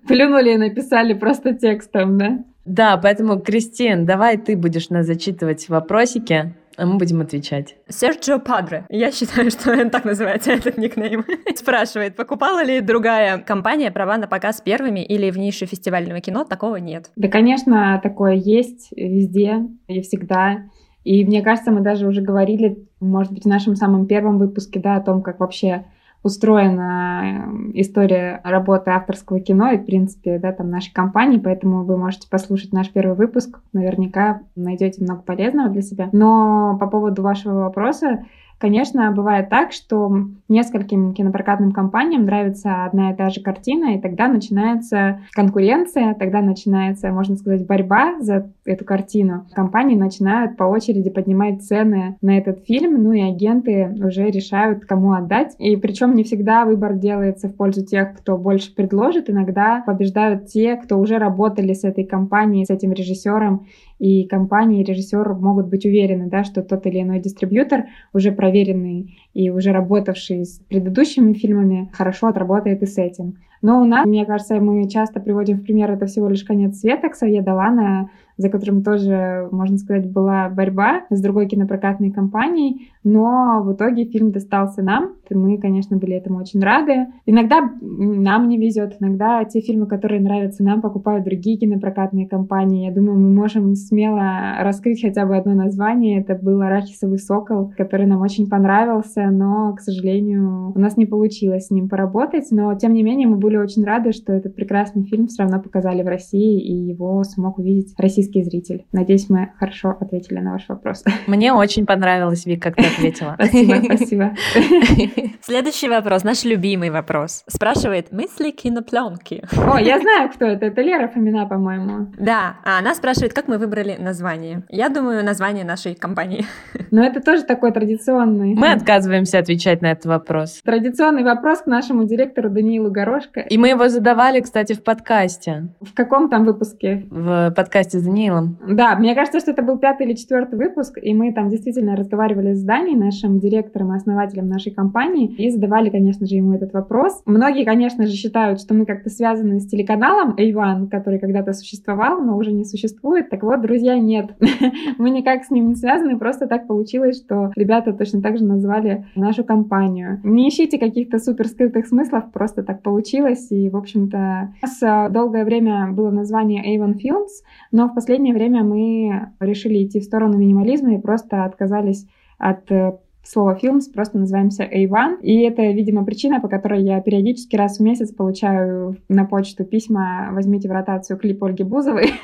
Плюнули 0.07 0.51
и 0.53 0.57
написали 0.57 1.13
просто 1.13 1.55
текстом, 1.55 2.19
да? 2.19 2.43
Да, 2.65 2.97
поэтому, 2.97 3.39
Кристин, 3.39 4.05
давай 4.05 4.37
ты 4.37 4.55
будешь 4.55 4.89
нас 4.89 5.05
зачитывать 5.05 5.67
вопросики, 5.69 6.53
а 6.77 6.85
мы 6.85 6.97
будем 6.97 7.21
отвечать. 7.21 7.75
Серджио 7.89 8.39
Падре. 8.39 8.85
Я 8.89 9.11
считаю, 9.11 9.51
что 9.51 9.71
он 9.71 9.89
так 9.89 10.05
называется, 10.05 10.51
этот 10.53 10.77
никнейм. 10.77 11.25
Спрашивает, 11.55 12.15
покупала 12.15 12.63
ли 12.63 12.81
другая 12.81 13.39
компания 13.39 13.91
права 13.91 14.17
на 14.17 14.27
показ 14.27 14.61
первыми 14.61 15.01
или 15.01 15.29
в 15.31 15.37
нише 15.37 15.65
фестивального 15.65 16.21
кино? 16.21 16.43
Такого 16.43 16.77
нет. 16.77 17.11
Да, 17.15 17.27
конечно, 17.27 17.99
такое 18.01 18.33
есть 18.33 18.89
везде 18.95 19.67
и 19.87 20.01
всегда. 20.01 20.69
И 21.03 21.25
мне 21.25 21.41
кажется, 21.41 21.71
мы 21.71 21.81
даже 21.81 22.07
уже 22.07 22.21
говорили, 22.21 22.87
может 22.99 23.33
быть, 23.33 23.43
в 23.43 23.47
нашем 23.47 23.75
самом 23.75 24.05
первом 24.05 24.37
выпуске, 24.37 24.79
да, 24.79 24.97
о 24.97 25.01
том, 25.01 25.23
как 25.23 25.39
вообще 25.39 25.85
устроена 26.23 27.43
эм, 27.45 27.71
история 27.73 28.41
работы 28.43 28.91
авторского 28.91 29.39
кино 29.39 29.71
и, 29.71 29.77
в 29.77 29.85
принципе, 29.85 30.37
да, 30.37 30.51
там 30.51 30.69
нашей 30.69 30.93
компании, 30.93 31.39
поэтому 31.39 31.83
вы 31.83 31.97
можете 31.97 32.29
послушать 32.29 32.73
наш 32.73 32.89
первый 32.91 33.15
выпуск, 33.15 33.59
наверняка 33.73 34.41
найдете 34.55 35.03
много 35.03 35.21
полезного 35.21 35.69
для 35.69 35.81
себя. 35.81 36.09
Но 36.11 36.77
по 36.79 36.87
поводу 36.87 37.21
вашего 37.21 37.61
вопроса, 37.61 38.25
Конечно, 38.61 39.11
бывает 39.11 39.49
так, 39.49 39.71
что 39.71 40.11
нескольким 40.47 41.15
кинопрокатным 41.15 41.71
компаниям 41.71 42.25
нравится 42.25 42.85
одна 42.85 43.11
и 43.11 43.15
та 43.15 43.31
же 43.31 43.41
картина, 43.41 43.95
и 43.95 43.99
тогда 43.99 44.27
начинается 44.27 45.21
конкуренция, 45.31 46.13
тогда 46.13 46.41
начинается, 46.41 47.09
можно 47.09 47.35
сказать, 47.37 47.65
борьба 47.65 48.19
за 48.19 48.51
эту 48.63 48.85
картину. 48.85 49.47
Компании 49.55 49.95
начинают 49.95 50.57
по 50.57 50.65
очереди 50.65 51.09
поднимать 51.09 51.63
цены 51.63 52.17
на 52.21 52.37
этот 52.37 52.63
фильм, 52.63 53.01
ну 53.01 53.13
и 53.13 53.21
агенты 53.21 53.95
уже 53.99 54.29
решают, 54.29 54.85
кому 54.85 55.13
отдать. 55.13 55.55
И 55.57 55.75
причем 55.75 56.13
не 56.13 56.23
всегда 56.23 56.63
выбор 56.63 56.93
делается 56.93 57.49
в 57.49 57.55
пользу 57.55 57.83
тех, 57.83 58.15
кто 58.15 58.37
больше 58.37 58.75
предложит, 58.75 59.27
иногда 59.27 59.81
побеждают 59.87 60.45
те, 60.45 60.75
кто 60.75 60.99
уже 60.99 61.17
работали 61.17 61.73
с 61.73 61.83
этой 61.83 62.03
компанией, 62.03 62.65
с 62.65 62.69
этим 62.69 62.91
режиссером, 62.91 63.65
и 64.01 64.25
компания 64.25 64.81
и 64.81 64.83
режиссер 64.83 65.35
могут 65.35 65.67
быть 65.67 65.85
уверены, 65.85 66.25
да, 66.27 66.43
что 66.43 66.63
тот 66.63 66.87
или 66.87 67.03
иной 67.03 67.19
дистрибьютор, 67.19 67.85
уже 68.13 68.31
проверенный 68.31 69.19
и 69.35 69.51
уже 69.51 69.71
работавший 69.71 70.43
с 70.43 70.59
предыдущими 70.67 71.33
фильмами, 71.33 71.87
хорошо 71.93 72.27
отработает 72.27 72.81
и 72.81 72.87
с 72.87 72.97
этим. 72.97 73.37
Но 73.61 73.81
у 73.81 73.85
нас, 73.85 74.05
мне 74.05 74.25
кажется, 74.25 74.55
мы 74.59 74.87
часто 74.89 75.19
приводим 75.19 75.57
в 75.57 75.63
пример 75.63 75.91
это 75.91 76.05
всего 76.05 76.27
лишь 76.29 76.43
конец 76.43 76.79
света, 76.79 77.09
Ксавье 77.09 77.41
Далана, 77.41 78.09
за 78.37 78.49
которым 78.49 78.83
тоже, 78.83 79.47
можно 79.51 79.77
сказать, 79.77 80.11
была 80.11 80.49
борьба 80.49 81.01
с 81.09 81.21
другой 81.21 81.47
кинопрокатной 81.47 82.11
компанией, 82.11 82.91
но 83.03 83.61
в 83.63 83.73
итоге 83.73 84.05
фильм 84.05 84.31
достался 84.31 84.81
нам, 84.81 85.11
и 85.29 85.35
мы, 85.35 85.57
конечно, 85.59 85.97
были 85.97 86.15
этому 86.15 86.39
очень 86.39 86.59
рады. 86.61 87.07
Иногда 87.25 87.69
нам 87.81 88.47
не 88.49 88.57
везет, 88.57 88.97
иногда 88.99 89.43
те 89.45 89.61
фильмы, 89.61 89.85
которые 89.85 90.21
нравятся 90.21 90.63
нам, 90.63 90.81
покупают 90.81 91.23
другие 91.23 91.57
кинопрокатные 91.57 92.27
компании. 92.27 92.87
Я 92.87 92.93
думаю, 92.93 93.19
мы 93.19 93.29
можем 93.29 93.75
смело 93.75 94.55
раскрыть 94.59 95.01
хотя 95.01 95.25
бы 95.25 95.37
одно 95.37 95.53
название. 95.53 96.21
Это 96.21 96.35
был 96.35 96.61
«Арахисовый 96.61 97.19
сокол», 97.19 97.73
который 97.77 98.07
нам 98.07 98.21
очень 98.21 98.49
понравился, 98.49 99.29
но, 99.29 99.73
к 99.73 99.81
сожалению, 99.81 100.71
у 100.73 100.79
нас 100.79 100.97
не 100.97 101.05
получилось 101.05 101.67
с 101.67 101.71
ним 101.71 101.89
поработать. 101.89 102.47
Но, 102.51 102.73
тем 102.75 102.93
не 102.93 103.03
менее, 103.03 103.27
мы 103.27 103.37
были 103.37 103.50
очень 103.57 103.83
рады, 103.83 104.11
что 104.11 104.33
этот 104.33 104.55
прекрасный 104.55 105.03
фильм 105.03 105.27
все 105.27 105.43
равно 105.43 105.61
показали 105.61 106.03
в 106.03 106.07
России, 106.07 106.61
и 106.61 106.73
его 106.73 107.23
смог 107.23 107.59
увидеть 107.59 107.93
российский 107.97 108.43
зритель. 108.43 108.85
Надеюсь, 108.91 109.29
мы 109.29 109.51
хорошо 109.57 109.95
ответили 109.99 110.39
на 110.39 110.53
ваш 110.53 110.67
вопрос. 110.69 111.03
Мне 111.27 111.53
очень 111.53 111.85
понравилось, 111.85 112.45
Вик, 112.45 112.61
как 112.61 112.75
ты 112.75 112.85
ответила. 112.85 113.35
Спасибо, 113.35 113.75
спасибо. 113.83 114.31
Следующий 115.41 115.89
вопрос, 115.89 116.23
наш 116.23 116.43
любимый 116.43 116.89
вопрос. 116.89 117.43
Спрашивает, 117.47 118.11
мысли 118.11 118.51
кинопленки. 118.51 119.43
О, 119.57 119.79
я 119.79 119.99
знаю, 119.99 120.29
кто 120.29 120.45
это. 120.45 120.65
Это 120.65 120.81
Лера 120.81 121.07
Фомина, 121.07 121.45
по-моему. 121.45 122.11
Да, 122.17 122.57
а 122.63 122.79
она 122.79 122.95
спрашивает, 122.95 123.33
как 123.33 123.47
мы 123.47 123.57
выбрали 123.57 123.95
название. 123.97 124.63
Я 124.69 124.89
думаю, 124.89 125.23
название 125.23 125.63
нашей 125.63 125.95
компании. 125.95 126.45
Но 126.91 127.03
это 127.03 127.21
тоже 127.21 127.43
такой 127.43 127.71
традиционный. 127.71 128.53
Мы 128.55 128.71
отказываемся 128.71 129.39
отвечать 129.39 129.81
на 129.81 129.91
этот 129.91 130.05
вопрос. 130.05 130.61
Традиционный 130.63 131.23
вопрос 131.23 131.61
к 131.61 131.65
нашему 131.67 132.05
директору 132.05 132.49
Даниилу 132.49 132.91
Горошко. 132.91 133.40
И 133.49 133.57
мы 133.57 133.69
его 133.69 133.87
задавали, 133.89 134.39
кстати, 134.41 134.73
в 134.73 134.83
подкасте. 134.83 135.69
В 135.81 135.93
каком 135.93 136.29
там 136.29 136.45
выпуске? 136.45 137.05
В 137.09 137.51
подкасте 137.55 137.99
с 137.99 138.03
Даниилом. 138.03 138.57
Да, 138.67 138.95
мне 138.95 139.15
кажется, 139.15 139.39
что 139.39 139.51
это 139.51 139.61
был 139.61 139.77
пятый 139.77 140.07
или 140.07 140.13
четвертый 140.13 140.57
выпуск, 140.57 140.97
и 141.01 141.13
мы 141.13 141.33
там 141.33 141.49
действительно 141.49 141.95
разговаривали 141.95 142.53
с 142.53 142.63
Даней, 142.63 142.95
нашим 142.95 143.39
директором 143.39 143.93
и 143.93 143.97
основателем 143.97 144.47
нашей 144.47 144.71
компании, 144.71 145.33
и 145.35 145.49
задавали, 145.49 145.89
конечно 145.89 146.25
же, 146.25 146.35
ему 146.35 146.53
этот 146.53 146.73
вопрос. 146.73 147.21
Многие, 147.25 147.65
конечно 147.65 148.05
же, 148.05 148.13
считают, 148.13 148.59
что 148.59 148.73
мы 148.73 148.85
как-то 148.85 149.09
связаны 149.09 149.59
с 149.59 149.67
телеканалом 149.67 150.35
Эйван, 150.37 150.87
который 150.89 151.19
когда-то 151.19 151.53
существовал, 151.53 152.21
но 152.21 152.37
уже 152.37 152.51
не 152.51 152.65
существует. 152.65 153.29
Так 153.29 153.43
вот, 153.43 153.61
друзья, 153.61 153.97
нет. 153.97 154.31
мы 154.97 155.09
никак 155.09 155.43
с 155.43 155.51
ним 155.51 155.69
не 155.69 155.75
связаны, 155.75 156.17
просто 156.17 156.47
так 156.47 156.67
получилось, 156.67 157.17
что 157.17 157.51
ребята 157.55 157.93
точно 157.93 158.21
так 158.21 158.37
же 158.37 158.45
назвали 158.45 159.05
нашу 159.15 159.43
компанию. 159.43 160.19
Не 160.23 160.49
ищите 160.49 160.77
каких-то 160.77 161.19
супер 161.19 161.47
скрытых 161.47 161.87
смыслов, 161.87 162.31
просто 162.31 162.63
так 162.63 162.81
получилось, 162.81 163.30
и, 163.51 163.69
в 163.69 163.77
общем-то, 163.77 164.53
у 164.61 164.65
нас 164.65 164.83
а, 164.83 165.09
долгое 165.09 165.45
время 165.45 165.91
было 165.91 166.09
название 166.11 166.77
Avon 166.77 166.95
Films, 166.95 167.43
но 167.71 167.87
в 167.87 167.95
последнее 167.95 168.33
время 168.33 168.63
мы 168.63 169.31
решили 169.39 169.85
идти 169.85 169.99
в 169.99 170.03
сторону 170.03 170.37
минимализма 170.37 170.95
и 170.95 171.01
просто 171.01 171.45
отказались 171.45 172.07
от 172.37 172.71
э, 172.71 172.97
слово 173.23 173.55
«фильмс», 173.55 173.87
просто 173.87 174.17
называемся 174.17 174.63
A1. 174.63 175.21
И 175.21 175.41
это, 175.41 175.61
видимо, 175.61 176.05
причина, 176.05 176.39
по 176.39 176.47
которой 176.47 176.83
я 176.83 177.01
периодически 177.01 177.55
раз 177.55 177.77
в 177.77 177.81
месяц 177.81 178.11
получаю 178.11 178.97
на 179.09 179.25
почту 179.25 179.63
письма 179.63 180.29
«Возьмите 180.31 180.67
в 180.67 180.71
ротацию 180.71 181.17
клип 181.17 181.43
Ольги 181.43 181.63
Бузовой». 181.63 182.13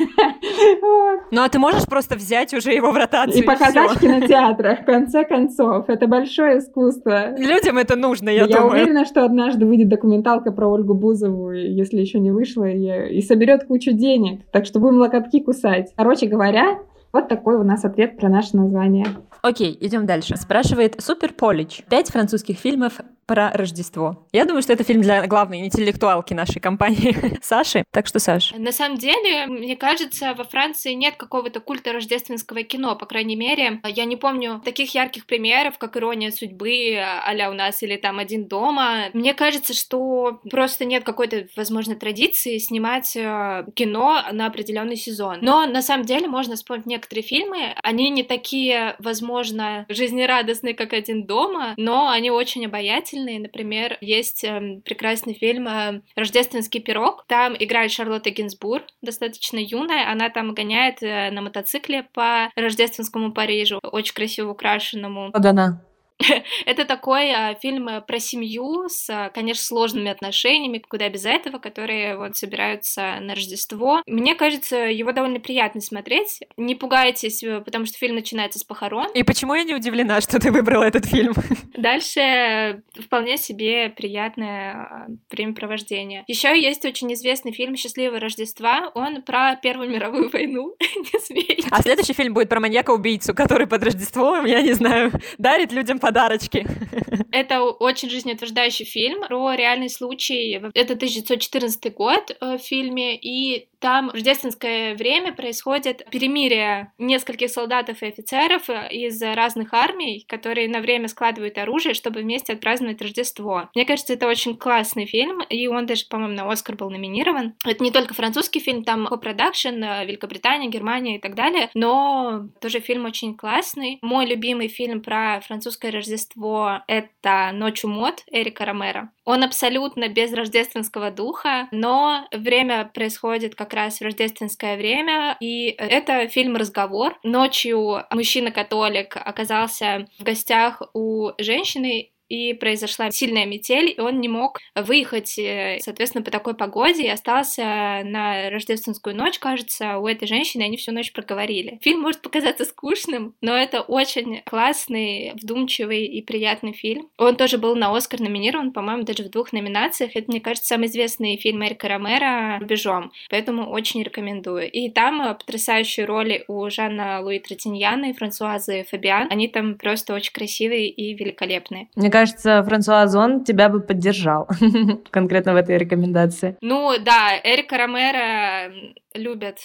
Ну, 1.30 1.42
а 1.42 1.50
ты 1.50 1.60
можешь 1.60 1.86
просто 1.86 2.16
взять 2.16 2.54
уже 2.54 2.72
его 2.72 2.92
в 2.92 2.96
ротацию 2.96 3.44
и 3.44 3.46
показать 3.46 3.92
в 3.92 4.00
кинотеатрах, 4.00 4.82
в 4.82 4.86
конце 4.86 5.26
концов. 5.26 5.90
Это 5.90 6.08
большое 6.08 6.60
искусство. 6.60 7.38
Людям 7.38 7.78
это 7.78 7.96
нужно, 7.96 8.30
я 8.30 8.48
думаю. 8.48 8.62
Я 8.62 8.66
уверена, 8.66 9.06
что 9.06 9.26
однажды 9.26 9.66
выйдет 9.66 9.90
документалка 9.90 10.52
про 10.52 10.68
Ольгу 10.68 10.94
Бузову, 10.94 11.52
если 11.52 12.00
еще 12.00 12.20
не 12.20 12.32
вышла, 12.32 12.66
и 12.66 13.22
соберет 13.22 13.66
кучу 13.66 13.92
денег. 13.92 14.42
Так 14.52 14.66
что 14.66 14.80
будем 14.80 14.98
локотки 14.98 15.42
кусать. 15.42 15.94
Короче 15.96 16.28
говоря, 16.28 16.80
вот 17.14 17.28
такой 17.28 17.58
у 17.58 17.64
нас 17.64 17.84
ответ 17.86 18.18
про 18.18 18.30
наше 18.30 18.56
название. 18.58 19.06
Окей, 19.48 19.78
идем 19.80 20.06
дальше. 20.06 20.36
Спрашивает 20.36 21.02
Супер 21.02 21.32
Полич. 21.32 21.82
Пять 21.90 22.12
французских 22.12 22.58
фильмов 22.58 23.00
про 23.28 23.52
Рождество. 23.52 24.26
Я 24.32 24.46
думаю, 24.46 24.62
что 24.62 24.74
это 24.74 24.84
фильм 24.84 25.02
для 25.02 25.28
главной 25.28 25.66
интеллектуалки 25.66 26.34
нашей 26.34 26.62
компании 26.62 27.40
Саши. 27.42 27.84
Так 27.92 28.08
что, 28.08 28.20
Саш. 28.20 28.54
На 28.58 28.72
самом 28.72 28.98
деле, 28.98 29.46
мне 29.48 29.76
кажется, 29.76 30.34
во 30.34 30.46
Франции 30.46 30.94
нет 30.94 31.16
какого-то 31.18 31.60
культа 31.60 31.92
рождественского 31.92 32.64
кино, 32.64 32.96
по 32.96 33.06
крайней 33.06 33.36
мере. 33.36 33.82
Я 33.86 34.06
не 34.06 34.16
помню 34.16 34.62
таких 34.64 34.96
ярких 34.96 35.26
примеров, 35.26 35.78
как 35.78 35.98
«Ирония 35.98 36.32
судьбы» 36.32 36.98
а 36.98 37.50
у 37.50 37.54
нас 37.54 37.84
или 37.84 37.98
там 37.98 38.20
«Один 38.20 38.48
дома». 38.48 39.10
Мне 39.14 39.34
кажется, 39.34 39.74
что 39.74 40.40
просто 40.50 40.86
нет 40.86 41.04
какой-то, 41.04 41.48
возможно, 41.58 41.96
традиции 41.96 42.58
снимать 42.58 43.16
э, 43.18 43.66
кино 43.76 44.24
на 44.32 44.46
определенный 44.48 44.96
сезон. 44.96 45.40
Но 45.42 45.66
на 45.66 45.82
самом 45.82 46.06
деле 46.06 46.28
можно 46.28 46.56
вспомнить 46.56 46.86
некоторые 46.86 47.24
фильмы. 47.24 47.76
Они 47.84 48.10
не 48.10 48.24
такие, 48.24 48.96
возможно, 49.00 49.37
жизнерадостные, 49.44 50.74
как 50.74 50.94
«Один 50.94 51.26
дома», 51.26 51.74
но 51.78 52.10
они 52.10 52.32
очень 52.32 52.66
обаятельные. 52.66 53.40
Например, 53.40 53.98
есть 54.02 54.44
э, 54.44 54.82
прекрасный 54.84 55.34
фильм 55.34 55.68
э, 55.68 56.02
«Рождественский 56.16 56.80
пирог». 56.80 57.26
Там 57.28 57.56
играет 57.58 57.92
Шарлотта 57.92 58.30
Гинзбур, 58.30 58.84
достаточно 59.02 59.58
юная. 59.58 60.12
Она 60.12 60.30
там 60.30 60.54
гоняет 60.54 61.02
э, 61.02 61.32
на 61.32 61.42
мотоцикле 61.42 62.08
по 62.14 62.50
рождественскому 62.56 63.34
Парижу, 63.34 63.80
очень 63.84 64.14
красиво 64.14 64.52
украшенному. 64.52 65.32
Вот 65.34 65.46
она. 65.46 65.82
Это 66.66 66.86
такой 66.86 67.32
а, 67.32 67.56
фильм 67.56 67.88
э, 67.88 68.02
про 68.02 68.20
семью 68.20 68.88
с, 68.90 69.10
а, 69.10 69.30
конечно, 69.30 69.64
сложными 69.64 70.10
отношениями, 70.10 70.80
куда 70.80 71.10
без 71.10 71.26
этого, 71.26 71.60
которые 71.60 72.18
вот 72.18 72.38
собираются 72.38 73.20
на 73.22 73.36
Рождество. 73.36 74.02
Мне 74.08 74.36
кажется, 74.36 74.76
его 74.78 75.12
довольно 75.12 75.40
приятно 75.40 75.82
смотреть. 75.82 76.42
Не 76.58 76.76
пугайтесь, 76.76 77.44
э, 77.44 77.62
потому 77.62 77.86
что 77.86 77.98
фильм 77.98 78.16
начинается 78.16 78.60
с 78.60 78.64
похорон. 78.64 79.12
И 79.14 79.24
почему 79.24 79.54
я 79.54 79.64
не 79.64 79.76
удивлена, 79.76 80.22
что 80.22 80.40
ты 80.40 80.52
выбрала 80.52 80.84
этот 80.84 81.06
фильм? 81.06 81.34
Дальше 81.76 82.20
э, 82.20 82.82
вполне 83.00 83.38
себе 83.38 83.90
приятное 83.90 85.08
времяпровождение. 85.30 86.24
Еще 86.28 86.60
есть 86.60 86.86
очень 86.86 87.14
известный 87.14 87.52
фильм 87.52 87.76
«Счастливое 87.76 88.20
Рождество». 88.20 88.92
Он 88.96 89.22
про 89.22 89.56
Первую 89.62 89.90
мировую 89.90 90.30
войну. 90.30 90.76
не 90.96 91.20
смейтесь. 91.20 91.66
А 91.70 91.82
следующий 91.82 92.14
фильм 92.14 92.34
будет 92.34 92.50
про 92.50 92.60
маньяка-убийцу, 92.60 93.34
который 93.34 93.68
под 93.68 93.84
Рождество, 93.84 94.38
я 94.38 94.62
не 94.62 94.74
знаю, 94.74 95.12
дарит 95.38 95.72
людям 95.72 96.00
подарочки. 96.08 96.66
Это 97.32 97.64
очень 97.64 98.10
жизнеутверждающий 98.10 98.86
фильм 98.86 99.24
про 99.28 99.56
реальный 99.56 99.90
случай. 99.90 100.54
Это 100.74 100.94
1914 100.94 101.94
год 101.94 102.32
э, 102.40 102.58
в 102.58 102.62
фильме, 102.62 103.18
и 103.18 103.68
там 103.80 104.10
в 104.10 104.14
рождественское 104.14 104.96
время 104.96 105.34
происходит 105.34 106.06
перемирие 106.10 106.94
нескольких 106.98 107.50
солдатов 107.50 108.02
и 108.02 108.08
офицеров 108.08 108.70
из 108.92 109.22
разных 109.22 109.74
армий, 109.74 110.26
которые 110.28 110.70
на 110.70 110.80
время 110.80 111.08
складывают 111.08 111.58
оружие, 111.58 111.94
чтобы 111.94 112.22
вместе 112.22 112.54
отпраздновать 112.54 113.02
Рождество. 113.02 113.70
Мне 113.76 113.86
кажется, 113.86 114.14
это 114.14 114.28
очень 114.28 114.58
классный 114.58 115.06
фильм, 115.06 115.42
и 115.42 115.68
он 115.68 115.86
даже, 115.86 116.06
по-моему, 116.06 116.36
на 116.36 116.52
Оскар 116.52 116.76
был 116.76 116.90
номинирован. 116.90 117.56
Это 117.66 117.84
не 117.84 117.92
только 117.92 118.14
французский 118.14 118.60
фильм, 118.60 118.84
там 118.84 119.08
копродакшн, 119.08 119.84
э, 119.84 120.06
Великобритания, 120.06 120.70
Германия 120.70 121.18
и 121.18 121.20
так 121.20 121.36
далее, 121.36 121.70
но 121.74 122.48
тоже 122.62 122.80
фильм 122.80 123.06
очень 123.06 123.36
классный. 123.36 124.00
Мой 124.02 124.26
любимый 124.26 124.68
фильм 124.68 125.02
про 125.02 125.42
французское 125.42 125.92
Рождество— 125.92 126.84
это 126.88 127.52
«Ночью 127.54 127.90
мод» 127.90 128.24
Эрика 128.32 128.66
Ромера. 128.66 129.12
Он 129.28 129.44
абсолютно 129.44 130.08
без 130.08 130.32
рождественского 130.32 131.12
духа, 131.12 131.68
но 131.72 132.26
время 132.32 132.90
происходит 132.94 133.56
как 133.56 133.74
раз 133.74 133.98
в 134.00 134.02
рождественское 134.02 134.78
время, 134.78 135.36
и 135.42 135.66
это 135.78 136.30
фильм 136.30 136.56
«Разговор». 136.56 137.20
Ночью 137.24 138.06
мужчина-католик 138.10 139.18
оказался 139.18 140.08
в 140.18 140.24
гостях 140.24 140.82
у 140.94 141.32
женщины, 141.40 142.12
и 142.30 142.54
произошла 142.54 143.12
сильная 143.12 143.46
метель, 143.46 143.94
и 143.96 144.00
он 144.00 144.20
не 144.20 144.28
мог 144.28 144.60
выехать, 144.76 145.38
э, 145.38 145.80
соответственно, 145.82 146.24
по 146.24 146.32
такой 146.32 146.56
погоде, 146.56 147.04
и 147.04 147.10
остался 147.10 148.02
на 148.04 148.50
рождественскую 148.50 149.16
ночь, 149.16 149.40
кажется, 149.40 149.98
у 149.98 150.08
этой 150.08 150.28
женщины, 150.28 150.64
они 150.64 150.78
всю 150.78 150.92
ночь 150.92 151.12
проговорили. 151.12 151.80
Фильм 151.82 152.02
может 152.02 152.22
показаться 152.22 152.66
скучным, 152.66 153.36
но 153.42 153.56
это 153.56 153.82
очень 153.82 154.42
классный, 154.46 155.34
вдумчивый 155.42 156.06
и 156.06 156.22
приятный 156.22 156.74
фильм. 156.74 157.10
Он 157.18 157.36
тоже 157.36 157.58
был 157.58 157.76
на 157.76 157.96
Оскар 157.96 158.20
номинирован, 158.20 158.72
по-моему, 158.72 159.04
даже 159.04 159.24
в 159.24 159.30
двух 159.30 159.54
номинациях. 159.54 160.12
Это, 160.16 160.30
мне 160.32 160.42
кажется, 160.42 160.68
самый 160.68 160.88
известный 160.88 161.38
фильм 161.38 161.66
Эрика 161.66 161.88
Ромера 161.88 162.60
«Рубежом», 162.60 163.12
поэтому 163.30 163.70
очень 163.70 164.04
рекомендую. 164.04 164.70
И 164.70 164.90
там 164.90 165.22
э, 165.22 165.34
потрясающие 165.34 166.06
роли 166.06 166.44
у 166.48 166.70
Жанна 166.70 167.22
Луи 167.22 167.40
Третиньяна 167.40 168.10
и 168.10 168.14
Франсуазы 168.14 168.86
Фабиан. 168.90 169.28
Они 169.30 169.48
там 169.48 169.76
просто 169.76 170.14
очень 170.14 170.34
красивые 170.34 170.90
и 170.90 171.14
великолепные. 171.14 171.88
Мне 171.96 172.10
кажется, 172.18 172.64
Франсуа 172.64 173.04
Озон 173.04 173.44
тебя 173.44 173.70
бы 173.70 173.80
поддержал 173.80 174.48
конкретно 175.12 175.54
в 175.54 175.58
этой 175.58 175.78
рекомендации. 175.78 176.58
Ну 176.62 176.96
да, 177.00 177.40
Эрика 177.44 177.78
Ромеро 177.78 178.74
любят 179.14 179.60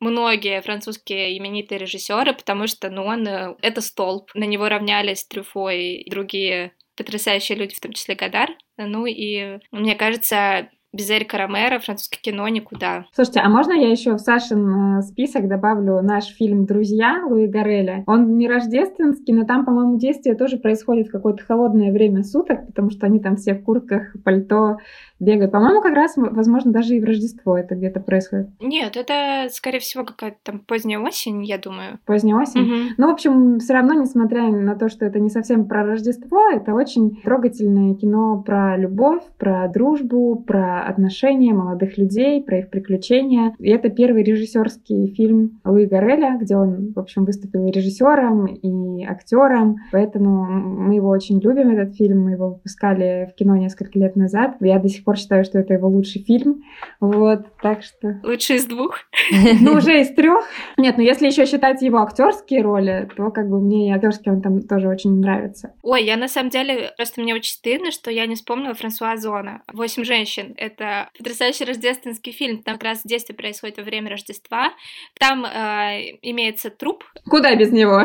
многие 0.00 0.60
французские 0.62 1.38
именитые 1.38 1.78
режиссеры, 1.78 2.32
потому 2.34 2.66
что, 2.66 2.90
ну, 2.90 3.04
он 3.04 3.26
э, 3.28 3.54
это 3.62 3.80
столб. 3.80 4.30
На 4.34 4.44
него 4.44 4.68
равнялись 4.68 5.24
Трюфо 5.24 5.70
и 5.70 6.10
другие 6.10 6.72
потрясающие 6.96 7.56
люди, 7.56 7.76
в 7.76 7.80
том 7.80 7.92
числе 7.92 8.16
Гадар. 8.16 8.50
Ну 8.76 9.06
и 9.06 9.60
мне 9.70 9.94
кажется, 9.94 10.68
без 10.92 11.10
Эрика 11.10 11.38
Ромера 11.38 11.78
французское 11.78 12.20
кино 12.20 12.46
никуда. 12.48 13.06
Слушайте, 13.12 13.40
а 13.40 13.48
можно 13.48 13.72
я 13.72 13.90
еще 13.90 14.14
в 14.14 14.18
Сашин 14.18 14.98
э, 14.98 15.02
список 15.02 15.48
добавлю 15.48 16.02
наш 16.02 16.26
фильм 16.26 16.66
«Друзья» 16.66 17.24
Луи 17.26 17.46
Гареля? 17.46 18.04
Он 18.06 18.36
не 18.36 18.48
рождественский, 18.48 19.32
но 19.32 19.44
там, 19.44 19.64
по-моему, 19.64 19.98
действие 19.98 20.34
тоже 20.34 20.58
происходит 20.58 21.08
в 21.08 21.12
какое-то 21.12 21.44
холодное 21.44 21.92
время 21.92 22.22
суток, 22.22 22.66
потому 22.66 22.90
что 22.90 23.06
они 23.06 23.20
там 23.20 23.36
все 23.36 23.54
в 23.54 23.64
куртках, 23.64 24.14
пальто, 24.22 24.76
бегают. 25.22 25.52
По-моему, 25.52 25.80
как 25.80 25.94
раз, 25.94 26.14
возможно, 26.16 26.72
даже 26.72 26.96
и 26.96 27.00
в 27.00 27.04
Рождество 27.04 27.56
это 27.56 27.74
где-то 27.74 28.00
происходит. 28.00 28.48
Нет, 28.60 28.96
это, 28.96 29.48
скорее 29.50 29.78
всего, 29.78 30.04
какая-то 30.04 30.36
там 30.42 30.58
поздняя 30.58 30.98
осень, 30.98 31.44
я 31.44 31.58
думаю. 31.58 32.00
Поздняя 32.04 32.36
осень? 32.36 32.60
Угу. 32.60 32.94
Ну, 32.98 33.08
в 33.08 33.12
общем, 33.12 33.58
все 33.60 33.72
равно, 33.74 33.94
несмотря 33.94 34.48
на 34.48 34.74
то, 34.74 34.88
что 34.88 35.06
это 35.06 35.20
не 35.20 35.30
совсем 35.30 35.66
про 35.66 35.84
Рождество, 35.84 36.50
это 36.50 36.74
очень 36.74 37.16
трогательное 37.22 37.94
кино 37.94 38.42
про 38.44 38.76
любовь, 38.76 39.22
про 39.38 39.68
дружбу, 39.68 40.36
про 40.36 40.81
отношения 40.82 41.52
молодых 41.52 41.98
людей, 41.98 42.42
про 42.42 42.58
их 42.58 42.70
приключения. 42.70 43.54
И 43.58 43.70
это 43.70 43.88
первый 43.88 44.24
режиссерский 44.24 45.14
фильм 45.14 45.60
Луи 45.64 45.86
Гареля, 45.86 46.36
где 46.40 46.56
он, 46.56 46.92
в 46.92 46.98
общем, 46.98 47.24
выступил 47.24 47.66
и 47.66 47.70
режиссером, 47.70 48.46
и 48.46 49.04
актером. 49.04 49.76
Поэтому 49.92 50.44
мы 50.44 50.94
его 50.94 51.08
очень 51.08 51.38
любим, 51.40 51.70
этот 51.70 51.94
фильм. 51.94 52.24
Мы 52.24 52.32
его 52.32 52.48
выпускали 52.48 53.30
в 53.32 53.36
кино 53.36 53.56
несколько 53.56 53.98
лет 53.98 54.16
назад. 54.16 54.56
Я 54.60 54.78
до 54.78 54.88
сих 54.88 55.04
пор 55.04 55.12
пор 55.12 55.18
считаю, 55.18 55.44
что 55.44 55.58
это 55.58 55.74
его 55.74 55.88
лучший 55.88 56.22
фильм. 56.22 56.62
Вот, 57.00 57.40
так 57.60 57.82
что... 57.82 58.20
Лучший 58.24 58.56
из 58.56 58.66
двух? 58.66 59.00
Ну, 59.60 59.74
уже 59.74 60.00
из 60.00 60.14
трех. 60.14 60.44
Нет, 60.78 60.96
ну 60.96 61.02
если 61.02 61.26
еще 61.26 61.44
считать 61.44 61.82
его 61.82 61.98
актерские 61.98 62.62
роли, 62.62 63.08
то 63.14 63.30
как 63.30 63.48
бы 63.48 63.60
мне 63.60 63.88
и 63.88 63.92
актерский 63.92 64.32
он 64.32 64.40
там 64.40 64.62
тоже 64.62 64.88
очень 64.88 65.20
нравится. 65.20 65.74
Ой, 65.82 66.04
я 66.04 66.16
на 66.16 66.28
самом 66.28 66.48
деле, 66.48 66.92
просто 66.96 67.20
мне 67.20 67.34
очень 67.34 67.52
стыдно, 67.52 67.90
что 67.90 68.10
я 68.10 68.26
не 68.26 68.36
вспомнила 68.36 68.74
Франсуа 68.74 69.16
Зона. 69.16 69.62
«Восемь 69.72 70.04
женщин». 70.04 70.54
Это 70.56 70.71
потрясающий 70.76 71.64
рождественский 71.64 72.32
фильм. 72.32 72.62
Там 72.62 72.74
как 72.74 72.84
раз 72.84 73.02
действие 73.04 73.36
происходит 73.36 73.78
во 73.78 73.82
время 73.82 74.10
Рождества. 74.10 74.72
Там 75.18 75.44
э, 75.44 76.18
имеется 76.22 76.70
труп. 76.70 77.04
Куда 77.28 77.54
без 77.56 77.72
него? 77.72 78.04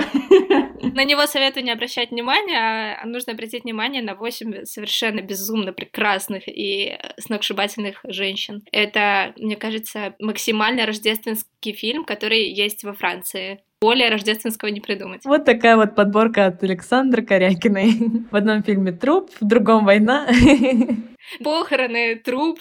На 0.82 1.04
него 1.04 1.26
советую 1.26 1.64
не 1.64 1.72
обращать 1.72 2.12
внимания, 2.12 2.98
а 3.02 3.06
нужно 3.06 3.34
обратить 3.34 3.64
внимание 3.64 4.02
на 4.02 4.16
восемь 4.16 4.64
совершенно 4.64 5.22
безумно 5.22 5.74
прекрасных 5.74 6.44
и 6.48 6.98
сногсшибательных 7.20 8.00
женщин. 8.04 8.64
Это, 8.72 9.34
мне 9.38 9.56
кажется, 9.56 10.16
максимально 10.20 10.86
рождественский 10.86 11.74
фильм, 11.74 12.06
который 12.06 12.50
есть 12.50 12.84
во 12.84 12.94
Франции 12.94 13.64
более 13.82 14.10
рождественского 14.10 14.70
не 14.70 14.82
придумать. 14.82 15.22
Вот 15.26 15.46
такая 15.46 15.76
вот 15.76 15.96
подборка 15.96 16.48
от 16.48 16.64
Александры 16.64 17.22
Корякиной. 17.24 18.26
В 18.32 18.36
одном 18.36 18.64
фильме 18.64 18.92
труп, 18.92 19.30
в 19.40 19.46
другом 19.46 19.86
война. 19.86 20.28
Похороны, 21.44 22.16
труп. 22.16 22.60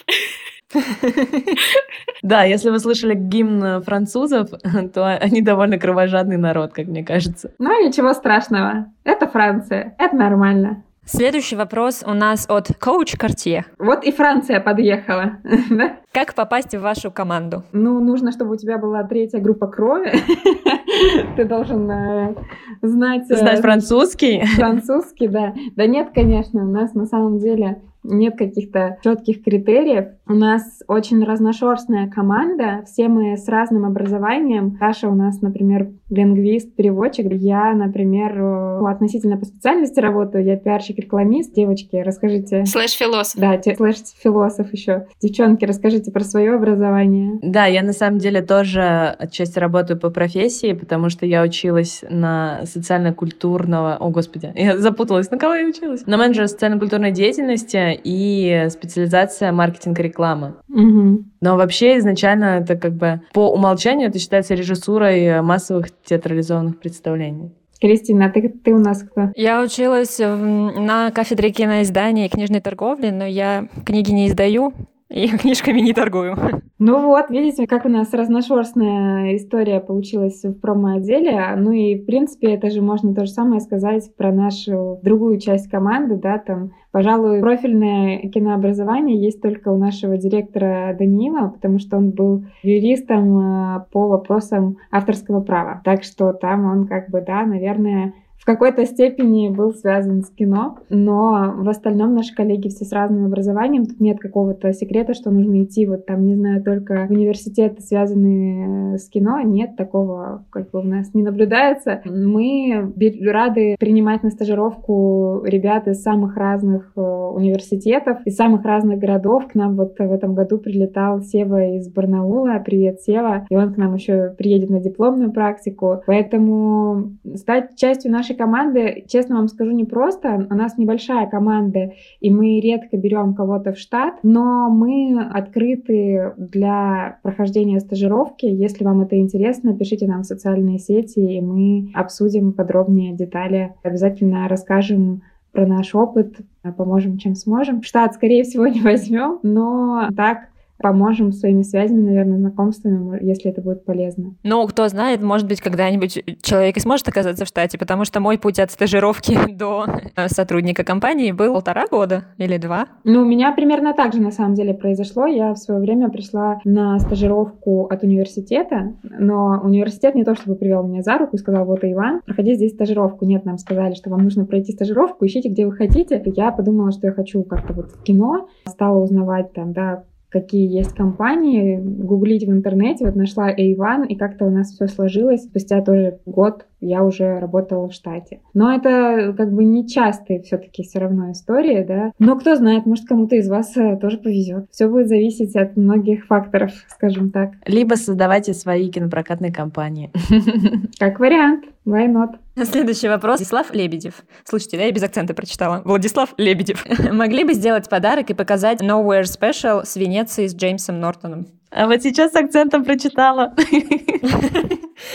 Да, 2.21 2.43
если 2.43 2.69
вы 2.69 2.79
слышали 2.79 3.15
гимн 3.15 3.81
французов, 3.83 4.49
то 4.93 5.17
они 5.17 5.41
довольно 5.41 5.79
кровожадный 5.79 6.37
народ, 6.37 6.73
как 6.73 6.87
мне 6.87 7.03
кажется. 7.03 7.53
Ну, 7.57 7.87
ничего 7.87 8.13
страшного. 8.13 8.91
Это 9.03 9.27
Франция. 9.27 9.95
Это 9.97 10.15
нормально. 10.15 10.83
Следующий 11.09 11.55
вопрос 11.55 12.03
у 12.05 12.13
нас 12.13 12.45
от 12.49 12.67
коуч 12.77 13.15
Картье. 13.15 13.65
Вот 13.79 14.03
и 14.03 14.11
Франция 14.11 14.59
подъехала. 14.59 15.37
Как 16.11 16.33
попасть 16.35 16.75
в 16.75 16.81
вашу 16.81 17.11
команду? 17.11 17.63
Ну, 17.71 18.01
нужно, 18.01 18.33
чтобы 18.33 18.55
у 18.55 18.57
тебя 18.57 18.77
была 18.77 19.03
третья 19.03 19.39
группа 19.39 19.67
крови. 19.67 20.11
Ты 21.37 21.45
должен 21.45 21.89
э, 21.89 22.35
знать... 22.81 23.31
Э, 23.31 23.37
знать 23.37 23.61
французский? 23.61 24.45
Французский, 24.57 25.29
да. 25.29 25.53
Да 25.77 25.87
нет, 25.87 26.09
конечно, 26.13 26.63
у 26.63 26.69
нас 26.69 26.93
на 26.93 27.05
самом 27.05 27.39
деле 27.39 27.81
нет 28.07 28.37
каких-то 28.37 28.97
четких 29.03 29.43
критериев. 29.43 30.07
У 30.27 30.33
нас 30.33 30.81
очень 30.87 31.23
разношерстная 31.23 32.09
команда, 32.09 32.83
все 32.85 33.07
мы 33.07 33.37
с 33.37 33.47
разным 33.47 33.85
образованием. 33.85 34.75
Саша 34.79 35.07
у 35.07 35.15
нас, 35.15 35.41
например, 35.41 35.89
лингвист, 36.09 36.73
переводчик. 36.75 37.31
Я, 37.31 37.73
например, 37.73 38.39
э, 38.39 38.89
относительно 38.89 39.37
по 39.37 39.45
специальности 39.45 39.99
работаю. 39.99 40.45
Я 40.45 40.57
пиарщик-рекламист. 40.57 41.53
Девочки, 41.53 41.95
расскажите. 41.97 42.65
Slash 42.65 42.93
философ. 42.93 43.39
Да, 43.39 43.59
slash 43.61 44.07
философ 44.07 44.71
еще. 44.73 45.07
Девчонки, 45.21 45.65
расскажите 45.65 46.11
про 46.11 46.23
свое 46.23 46.55
образование. 46.55 47.39
Да, 47.41 47.65
я 47.65 47.83
на 47.83 47.93
самом 47.93 48.19
деле 48.19 48.41
тоже 48.41 48.81
отчасти 49.19 49.59
работаю 49.59 49.99
по 49.99 50.09
профессии, 50.09 50.73
потому 50.73 51.09
что 51.09 51.25
я 51.25 51.43
училась 51.43 52.03
на 52.09 52.61
социально-культурного... 52.65 53.97
О, 53.97 54.09
господи, 54.09 54.51
я 54.55 54.77
запуталась. 54.77 55.29
На 55.31 55.37
кого 55.37 55.55
я 55.55 55.67
училась? 55.67 56.05
На 56.05 56.17
менеджера 56.17 56.47
социально-культурной 56.47 57.11
деятельности 57.11 57.96
и 58.03 58.67
специализация 58.69 59.51
маркетинг-реклама. 59.51 60.57
Угу. 60.69 61.23
Но 61.41 61.57
вообще 61.57 61.97
изначально 61.97 62.59
это 62.61 62.75
как 62.75 62.93
бы 62.93 63.21
по 63.33 63.51
умолчанию 63.51 64.09
это 64.09 64.19
считается 64.19 64.55
режиссурой 64.55 65.41
массовых 65.41 65.87
театрализованных 66.03 66.79
представлений. 66.79 67.51
Кристина, 67.79 68.25
а 68.25 68.29
ты, 68.29 68.49
ты 68.49 68.73
у 68.73 68.79
нас 68.79 69.03
кто? 69.03 69.31
Я 69.35 69.61
училась 69.61 70.17
на 70.19 71.11
кафедре 71.11 71.51
киноиздания 71.51 72.25
и 72.25 72.29
книжной 72.29 72.59
торговли, 72.59 73.09
но 73.09 73.25
я 73.25 73.67
книги 73.85 74.11
не 74.11 74.27
издаю, 74.27 74.73
и 75.09 75.27
книжками 75.37 75.79
не 75.79 75.93
торгую. 75.93 76.35
Ну 76.79 77.07
вот, 77.07 77.29
видите, 77.29 77.65
как 77.65 77.85
у 77.85 77.89
нас 77.89 78.13
разношерстная 78.13 79.35
история 79.35 79.79
получилась 79.79 80.43
в 80.43 80.53
промо-отделе. 80.53 81.55
Ну 81.57 81.71
и, 81.71 81.95
в 81.95 82.05
принципе, 82.05 82.53
это 82.53 82.69
же 82.69 82.81
можно 82.81 83.15
то 83.15 83.25
же 83.25 83.31
самое 83.31 83.61
сказать 83.61 84.15
про 84.15 84.31
нашу 84.31 84.99
другую 85.01 85.39
часть 85.39 85.69
команды, 85.69 86.17
да, 86.17 86.37
там, 86.37 86.71
пожалуй, 86.91 87.41
профильное 87.41 88.19
кинообразование 88.29 89.19
есть 89.19 89.41
только 89.41 89.69
у 89.69 89.77
нашего 89.77 90.17
директора 90.17 90.95
Даниила, 90.97 91.47
потому 91.47 91.79
что 91.79 91.97
он 91.97 92.11
был 92.11 92.45
юристом 92.61 93.39
э, 93.39 93.85
по 93.91 94.07
вопросам 94.07 94.77
авторского 94.91 95.41
права. 95.41 95.81
Так 95.83 96.03
что 96.03 96.33
там 96.33 96.65
он 96.65 96.87
как 96.87 97.09
бы, 97.09 97.21
да, 97.21 97.43
наверное, 97.43 98.13
какой-то 98.47 98.85
степени 98.85 99.49
был 99.49 99.73
связан 99.73 100.23
с 100.23 100.29
кино, 100.29 100.77
но 100.87 101.53
в 101.57 101.67
остальном 101.67 102.15
наши 102.15 102.33
коллеги 102.33 102.69
все 102.69 102.85
с 102.85 102.93
разным 102.93 103.25
образованием. 103.25 103.85
Тут 103.85 103.99
нет 103.99 104.19
какого-то 104.19 104.71
секрета, 104.71 105.13
что 105.13 105.31
нужно 105.31 105.63
идти 105.63 105.85
вот 105.85 106.05
там, 106.05 106.25
не 106.25 106.35
знаю, 106.35 106.63
только 106.63 107.07
в 107.07 107.11
университеты, 107.11 107.81
связанные 107.81 108.93
э, 108.93 108.97
с 108.99 109.09
кино. 109.09 109.41
Нет, 109.41 109.75
такого 109.75 110.45
как 110.49 110.71
бы 110.71 110.79
у 110.79 110.83
нас 110.83 111.13
не 111.13 111.23
наблюдается. 111.23 112.01
Мы 112.05 112.93
рады 113.25 113.75
принимать 113.81 114.23
на 114.23 114.29
стажировку 114.29 115.41
ребят 115.43 115.89
из 115.89 116.01
самых 116.01 116.37
разных 116.37 116.93
э, 116.95 117.01
университетов, 117.01 118.19
из 118.23 118.37
самых 118.37 118.63
разных 118.63 118.97
городов. 118.97 119.47
К 119.47 119.55
нам 119.55 119.75
вот 119.75 119.99
в 119.99 120.11
этом 120.13 120.35
году 120.35 120.57
прилетал 120.57 121.19
Сева 121.19 121.75
из 121.75 121.89
Барнаула. 121.89 122.63
Привет, 122.65 123.01
Сева. 123.01 123.45
И 123.49 123.57
он 123.57 123.73
к 123.73 123.77
нам 123.77 123.93
еще 123.95 124.33
приедет 124.37 124.69
на 124.69 124.79
дипломную 124.79 125.33
практику. 125.33 126.01
Поэтому 126.05 127.11
стать 127.35 127.75
частью 127.75 128.13
нашей 128.13 128.36
команды, 128.37 129.03
честно 129.07 129.35
вам 129.35 129.47
скажу, 129.47 129.71
не 129.71 129.85
просто. 129.85 130.47
У 130.49 130.53
нас 130.53 130.77
небольшая 130.77 131.27
команда, 131.27 131.91
и 132.19 132.29
мы 132.29 132.59
редко 132.59 132.97
берем 132.97 133.33
кого-то 133.33 133.73
в 133.73 133.77
штат, 133.77 134.19
но 134.23 134.69
мы 134.69 135.19
открыты 135.21 136.33
для 136.37 137.19
прохождения 137.23 137.79
стажировки. 137.79 138.45
Если 138.45 138.83
вам 138.83 139.01
это 139.01 139.17
интересно, 139.17 139.77
пишите 139.77 140.07
нам 140.07 140.21
в 140.21 140.25
социальные 140.27 140.79
сети, 140.79 141.19
и 141.19 141.41
мы 141.41 141.91
обсудим 141.93 142.53
подробнее 142.53 143.13
детали. 143.13 143.73
Обязательно 143.83 144.47
расскажем 144.47 145.23
про 145.51 145.65
наш 145.65 145.95
опыт, 145.95 146.35
поможем, 146.77 147.17
чем 147.17 147.35
сможем. 147.35 147.81
Штат, 147.81 148.13
скорее 148.13 148.43
всего, 148.43 148.67
не 148.67 148.81
возьмем, 148.81 149.39
но 149.43 150.09
так 150.15 150.49
поможем 150.79 151.31
своими 151.31 151.63
связями, 151.63 152.01
наверное, 152.01 152.37
знакомствами, 152.37 153.23
если 153.23 153.51
это 153.51 153.61
будет 153.61 153.85
полезно. 153.85 154.35
Ну, 154.43 154.65
кто 154.67 154.87
знает, 154.87 155.21
может 155.21 155.47
быть, 155.47 155.61
когда-нибудь 155.61 156.23
человек 156.41 156.77
и 156.77 156.79
сможет 156.79 157.07
оказаться 157.07 157.45
в 157.45 157.47
штате, 157.47 157.77
потому 157.77 158.05
что 158.05 158.19
мой 158.19 158.37
путь 158.37 158.59
от 158.59 158.71
стажировки 158.71 159.37
до 159.53 159.85
э, 160.15 160.27
сотрудника 160.27 160.83
компании 160.83 161.31
был 161.31 161.53
полтора 161.53 161.87
года 161.87 162.25
или 162.37 162.57
два. 162.57 162.87
Ну, 163.03 163.21
у 163.21 163.25
меня 163.25 163.51
примерно 163.51 163.93
так 163.93 164.13
же, 164.13 164.21
на 164.21 164.31
самом 164.31 164.53
деле, 164.53 164.73
произошло. 164.73 165.25
Я 165.25 165.53
в 165.53 165.57
свое 165.57 165.79
время 165.79 166.09
пришла 166.09 166.59
на 166.63 166.99
стажировку 166.99 167.85
от 167.85 168.03
университета, 168.03 168.93
но 169.03 169.59
университет 169.63 170.15
не 170.15 170.23
то 170.23 170.35
чтобы 170.35 170.55
привел 170.55 170.83
меня 170.83 171.01
за 171.01 171.17
руку 171.17 171.35
и 171.35 171.39
сказал, 171.39 171.65
вот, 171.65 171.79
Иван, 171.83 172.21
проходи 172.25 172.55
здесь 172.55 172.73
стажировку. 172.73 173.25
Нет, 173.25 173.45
нам 173.45 173.57
сказали, 173.57 173.95
что 173.95 174.09
вам 174.09 174.23
нужно 174.23 174.45
пройти 174.45 174.71
стажировку, 174.71 175.25
ищите, 175.25 175.49
где 175.49 175.65
вы 175.65 175.71
хотите. 175.73 176.21
Я 176.35 176.51
подумала, 176.51 176.91
что 176.91 177.07
я 177.07 177.13
хочу 177.13 177.43
как-то 177.43 177.73
вот 177.73 177.91
в 177.91 178.03
кино, 178.03 178.47
стала 178.67 178.99
узнавать 178.99 179.53
там, 179.53 179.73
да, 179.73 180.03
какие 180.29 180.67
есть 180.67 180.93
компании, 180.93 181.77
гуглить 181.77 182.45
в 182.45 182.51
интернете, 182.51 183.05
вот 183.05 183.15
нашла 183.15 183.49
A1, 183.51 184.07
и 184.07 184.15
как-то 184.15 184.45
у 184.45 184.49
нас 184.49 184.71
все 184.73 184.87
сложилось. 184.87 185.43
Спустя 185.43 185.81
тоже 185.81 186.19
год 186.25 186.65
я 186.79 187.03
уже 187.03 187.39
работала 187.39 187.89
в 187.89 187.93
штате. 187.93 188.41
Но 188.53 188.73
это 188.73 189.33
как 189.37 189.51
бы 189.51 189.63
не 189.63 189.87
частые 189.87 190.41
все-таки 190.41 190.83
все 190.83 190.99
равно 190.99 191.31
истории, 191.31 191.83
да. 191.83 192.11
Но 192.19 192.37
кто 192.37 192.55
знает, 192.55 192.85
может 192.85 193.05
кому-то 193.07 193.35
из 193.35 193.49
вас 193.49 193.75
э, 193.77 193.97
тоже 193.97 194.17
повезет. 194.17 194.67
Все 194.71 194.87
будет 194.87 195.07
зависеть 195.07 195.55
от 195.55 195.75
многих 195.75 196.25
факторов, 196.25 196.71
скажем 196.89 197.31
так. 197.31 197.51
Либо 197.65 197.95
создавайте 197.95 198.53
свои 198.53 198.89
кинопрокатные 198.89 199.51
компании. 199.51 200.11
Как 200.99 201.19
вариант. 201.19 201.65
Why 201.85 202.07
not? 202.11 202.35
Следующий 202.65 203.07
вопрос. 203.07 203.39
Владислав 203.39 203.73
Лебедев. 203.73 204.23
Слушайте, 204.43 204.77
да, 204.77 204.83
я 204.83 204.91
без 204.91 205.03
акцента 205.03 205.33
прочитала. 205.33 205.81
Владислав 205.85 206.33
Лебедев. 206.37 206.85
Могли 207.11 207.45
бы 207.45 207.53
сделать 207.53 207.87
подарок 207.87 208.29
и 208.29 208.33
показать 208.33 208.81
Nowhere 208.81 209.23
Special 209.23 209.85
с 209.85 209.95
Венецией 209.95 210.49
с 210.49 210.55
Джеймсом 210.55 210.99
Нортоном? 210.99 211.47
А 211.71 211.87
вот 211.87 212.01
сейчас 212.01 212.31
с 212.31 212.35
акцентом 212.35 212.83
прочитала. 212.83 213.53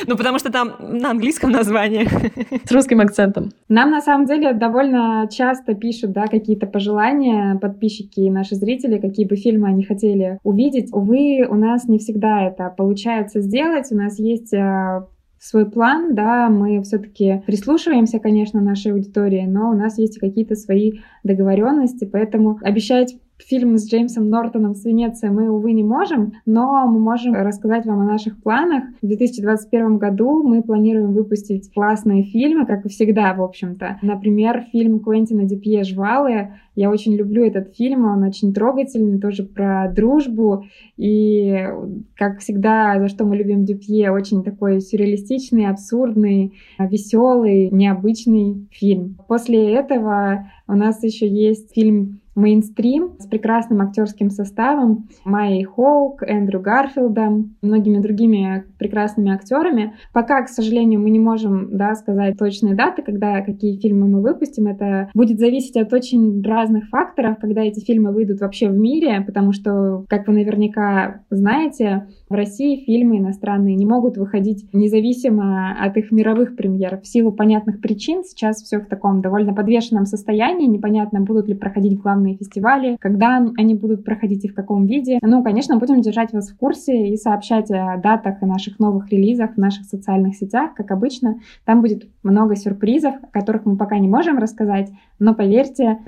Ну, 0.06 0.16
потому 0.16 0.38
что 0.38 0.50
там 0.50 0.74
на 0.80 1.10
английском 1.10 1.50
названии. 1.50 2.08
С 2.64 2.70
русским 2.70 3.00
акцентом. 3.00 3.50
Нам, 3.68 3.90
на 3.90 4.00
самом 4.00 4.26
деле, 4.26 4.52
довольно 4.52 5.28
часто 5.30 5.74
пишут, 5.74 6.12
да, 6.12 6.26
какие-то 6.28 6.66
пожелания 6.66 7.58
подписчики 7.58 8.20
и 8.20 8.30
наши 8.30 8.54
зрители, 8.54 8.98
какие 8.98 9.26
бы 9.26 9.36
фильмы 9.36 9.68
они 9.68 9.82
хотели 9.84 10.38
увидеть. 10.44 10.92
Увы, 10.92 11.46
у 11.48 11.54
нас 11.54 11.88
не 11.88 11.98
всегда 11.98 12.42
это 12.42 12.72
получается 12.76 13.40
сделать. 13.40 13.90
У 13.90 13.96
нас 13.96 14.18
есть 14.18 14.54
а, 14.54 15.08
свой 15.42 15.68
план, 15.68 16.14
да, 16.14 16.48
мы 16.48 16.80
все-таки 16.82 17.42
прислушиваемся, 17.46 18.20
конечно, 18.20 18.60
нашей 18.60 18.92
аудитории, 18.92 19.44
но 19.44 19.70
у 19.70 19.74
нас 19.74 19.98
есть 19.98 20.20
какие-то 20.20 20.54
свои 20.54 21.00
договоренности, 21.24 22.04
поэтому 22.04 22.60
обещать 22.62 23.16
фильм 23.42 23.76
с 23.76 23.88
Джеймсом 23.88 24.28
Нортоном 24.28 24.74
с 24.74 24.84
Венеции 24.84 25.28
мы, 25.28 25.50
увы, 25.50 25.72
не 25.72 25.84
можем, 25.84 26.32
но 26.46 26.86
мы 26.86 26.98
можем 26.98 27.34
рассказать 27.34 27.86
вам 27.86 28.00
о 28.00 28.04
наших 28.04 28.42
планах. 28.42 28.84
В 29.02 29.06
2021 29.06 29.98
году 29.98 30.42
мы 30.42 30.62
планируем 30.62 31.12
выпустить 31.12 31.72
классные 31.72 32.22
фильмы, 32.22 32.66
как 32.66 32.86
и 32.86 32.88
всегда, 32.88 33.34
в 33.34 33.42
общем-то. 33.42 33.98
Например, 34.02 34.64
фильм 34.72 35.00
Квентина 35.00 35.44
Дюпье 35.44 35.84
«Жвалы». 35.84 36.54
Я 36.74 36.90
очень 36.90 37.14
люблю 37.14 37.44
этот 37.44 37.76
фильм, 37.76 38.06
он 38.06 38.22
очень 38.22 38.54
трогательный, 38.54 39.20
тоже 39.20 39.42
про 39.42 39.92
дружбу. 39.94 40.64
И, 40.96 41.68
как 42.16 42.38
всегда, 42.38 42.98
за 42.98 43.08
что 43.08 43.26
мы 43.26 43.36
любим 43.36 43.66
Дюпье, 43.66 44.10
очень 44.10 44.42
такой 44.42 44.80
сюрреалистичный, 44.80 45.66
абсурдный, 45.66 46.54
веселый, 46.78 47.68
необычный 47.70 48.68
фильм. 48.70 49.18
После 49.28 49.74
этого 49.74 50.48
у 50.66 50.72
нас 50.72 51.02
еще 51.02 51.28
есть 51.28 51.74
фильм 51.74 52.21
мейнстрим 52.34 53.16
с 53.18 53.26
прекрасным 53.26 53.82
актерским 53.82 54.30
составом 54.30 55.08
Майей 55.24 55.64
Хоук, 55.64 56.22
Эндрю 56.22 56.60
Гарфилдом, 56.60 57.56
многими 57.62 57.98
другими 57.98 58.64
прекрасными 58.78 59.32
актерами. 59.32 59.94
Пока, 60.12 60.42
к 60.42 60.48
сожалению, 60.48 61.00
мы 61.00 61.10
не 61.10 61.18
можем 61.18 61.76
да, 61.76 61.94
сказать 61.94 62.38
точные 62.38 62.74
даты, 62.74 63.02
когда 63.02 63.40
какие 63.42 63.78
фильмы 63.78 64.08
мы 64.08 64.22
выпустим. 64.22 64.66
Это 64.66 65.10
будет 65.14 65.38
зависеть 65.38 65.76
от 65.76 65.92
очень 65.92 66.42
разных 66.42 66.88
факторов, 66.88 67.36
когда 67.40 67.62
эти 67.62 67.80
фильмы 67.80 68.12
выйдут 68.12 68.40
вообще 68.40 68.68
в 68.68 68.76
мире, 68.76 69.22
потому 69.26 69.52
что, 69.52 70.04
как 70.08 70.26
вы 70.26 70.34
наверняка 70.34 71.22
знаете, 71.30 72.06
в 72.28 72.34
России 72.34 72.84
фильмы 72.84 73.18
иностранные 73.18 73.74
не 73.76 73.86
могут 73.86 74.16
выходить 74.16 74.66
независимо 74.72 75.76
от 75.78 75.96
их 75.96 76.10
мировых 76.10 76.56
премьер. 76.56 77.00
В 77.00 77.06
силу 77.06 77.32
понятных 77.32 77.80
причин 77.80 78.24
сейчас 78.24 78.62
все 78.62 78.78
в 78.78 78.86
таком 78.86 79.20
довольно 79.20 79.54
подвешенном 79.54 80.06
состоянии. 80.06 80.66
Непонятно, 80.66 81.20
будут 81.20 81.48
ли 81.48 81.54
проходить 81.54 82.00
главные 82.00 82.21
фестивали, 82.36 82.96
когда 83.00 83.36
они 83.56 83.74
будут 83.74 84.04
проходить 84.04 84.44
и 84.44 84.48
в 84.48 84.54
каком 84.54 84.86
виде. 84.86 85.18
Ну, 85.22 85.42
конечно, 85.42 85.76
будем 85.76 86.00
держать 86.00 86.32
вас 86.32 86.50
в 86.50 86.56
курсе 86.56 87.08
и 87.08 87.16
сообщать 87.16 87.70
о 87.70 87.96
датах 87.96 88.42
и 88.42 88.46
наших 88.46 88.78
новых 88.78 89.10
релизах 89.10 89.54
в 89.54 89.58
наших 89.58 89.84
социальных 89.84 90.36
сетях, 90.36 90.74
как 90.74 90.90
обычно. 90.90 91.36
Там 91.64 91.80
будет 91.80 92.08
много 92.22 92.56
сюрпризов, 92.56 93.14
о 93.22 93.26
которых 93.26 93.66
мы 93.66 93.76
пока 93.76 93.98
не 93.98 94.08
можем 94.08 94.38
рассказать, 94.38 94.90
но 95.18 95.34
поверьте, 95.34 95.98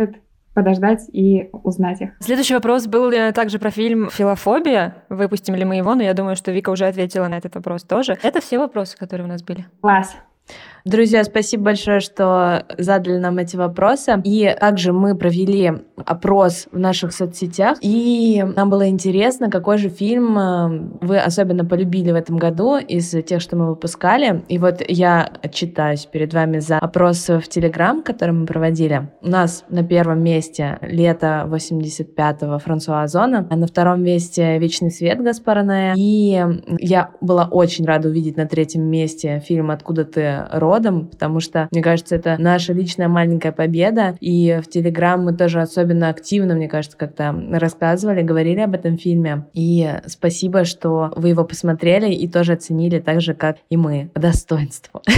подождать 0.55 1.09
и 1.13 1.51
узнать 1.53 2.01
их. 2.01 2.11
Следующий 2.21 2.55
вопрос 2.55 2.87
был 2.87 3.11
также 3.33 3.59
про 3.59 3.71
фильм 3.71 4.09
«Филофобия». 4.09 4.95
Выпустим 5.09 5.57
ли 5.57 5.65
мы 5.65 5.75
его? 5.75 5.97
Но 5.97 6.03
я 6.05 6.15
думаю, 6.15 6.37
что 6.37 6.53
Вика 6.53 6.71
уже 6.71 6.87
ответила 6.87 7.27
на 7.27 7.39
этот 7.39 7.57
вопрос 7.57 7.83
тоже. 7.83 8.17
Это 8.23 8.41
все 8.41 8.59
вопросы, 8.59 8.97
которые 8.97 9.27
у 9.27 9.29
нас 9.29 9.43
были. 9.43 9.67
Класс. 9.81 10.15
Друзья, 10.85 11.25
спасибо 11.25 11.65
большое, 11.65 12.01
что 12.01 12.67
задали 12.77 13.17
нам 13.17 13.39
эти 13.39 13.57
вопросы. 13.57 14.21
И 14.23 14.55
также 14.61 14.93
мы 14.93 15.17
провели 15.17 15.73
опрос 15.97 16.67
в 16.73 16.79
наших 16.79 17.15
соцсетях, 17.15 17.79
и 17.81 18.45
нам 18.55 18.69
было 18.69 18.87
интересно, 18.91 19.51
какой 19.51 19.79
же 19.79 19.89
фильм 19.89 20.39
э, 20.39 20.89
вы 21.01 21.19
особенно 21.19 21.65
полюбили 21.65 22.13
в 22.13 22.17
этом 22.17 22.37
году 22.37 22.77
из 22.77 23.09
тех, 23.25 23.41
что 23.41 23.57
мы 23.57 23.71
выпускали. 23.71 24.43
И 24.49 24.59
вот 24.59 24.83
я 24.87 25.31
отчитаюсь 25.43 26.05
перед 26.05 26.35
вами 26.35 26.59
за 26.59 26.79
опрос 26.79 27.29
в 27.29 27.49
Телеграм, 27.49 28.03
который 28.03 28.33
мы 28.33 28.45
проводили. 28.45 29.09
У 29.23 29.29
нас 29.29 29.65
на 29.71 29.85
первом 29.85 30.23
месте 30.23 30.79
«Лето 30.83 31.49
85-го» 31.51 32.59
Франсуа 32.59 33.05
Озона, 33.05 33.47
а 33.49 33.57
на 33.57 33.67
втором 33.67 34.03
месте 34.03 34.59
«Вечный 34.59 34.91
свет» 34.91 35.23
Гаспара 35.23 35.63
Ноэ. 35.63 35.95
И 35.97 36.45
я 36.79 37.11
была 37.23 37.49
очень 37.51 37.87
рада 37.87 38.11
увидеть 38.11 38.37
на 38.37 38.45
третьем 38.45 38.83
месте 38.83 39.43
фильм 39.47 39.71
«Откуда 39.71 40.05
ты 40.05 40.45
родом», 40.53 40.74
народом, 40.75 41.07
потому 41.09 41.41
что, 41.41 41.69
мне 41.71 41.83
кажется, 41.83 42.17
это 42.17 42.37
наша 42.39 42.73
личная 42.73 43.09
маленькая 43.09 43.53
победа. 43.53 44.17
И 44.21 44.61
в 44.63 44.69
Телеграм 44.69 45.23
мы 45.23 45.35
тоже 45.35 45.61
особенно 45.61 46.09
активно, 46.09 46.55
мне 46.55 46.69
кажется, 46.69 46.97
как-то 46.97 47.35
рассказывали, 47.53 48.23
говорили 48.23 48.61
об 48.61 48.75
этом 48.75 48.99
фильме. 48.99 49.47
И 49.55 49.89
спасибо, 50.07 50.65
что 50.65 51.13
вы 51.17 51.31
его 51.31 51.45
посмотрели 51.45 52.13
и 52.13 52.29
тоже 52.29 52.55
оценили 52.55 52.99
так 52.99 53.21
же, 53.21 53.35
как 53.35 53.59
и 53.71 53.77
мы, 53.77 54.11
по 54.13 54.21
достоинству. 54.21 55.03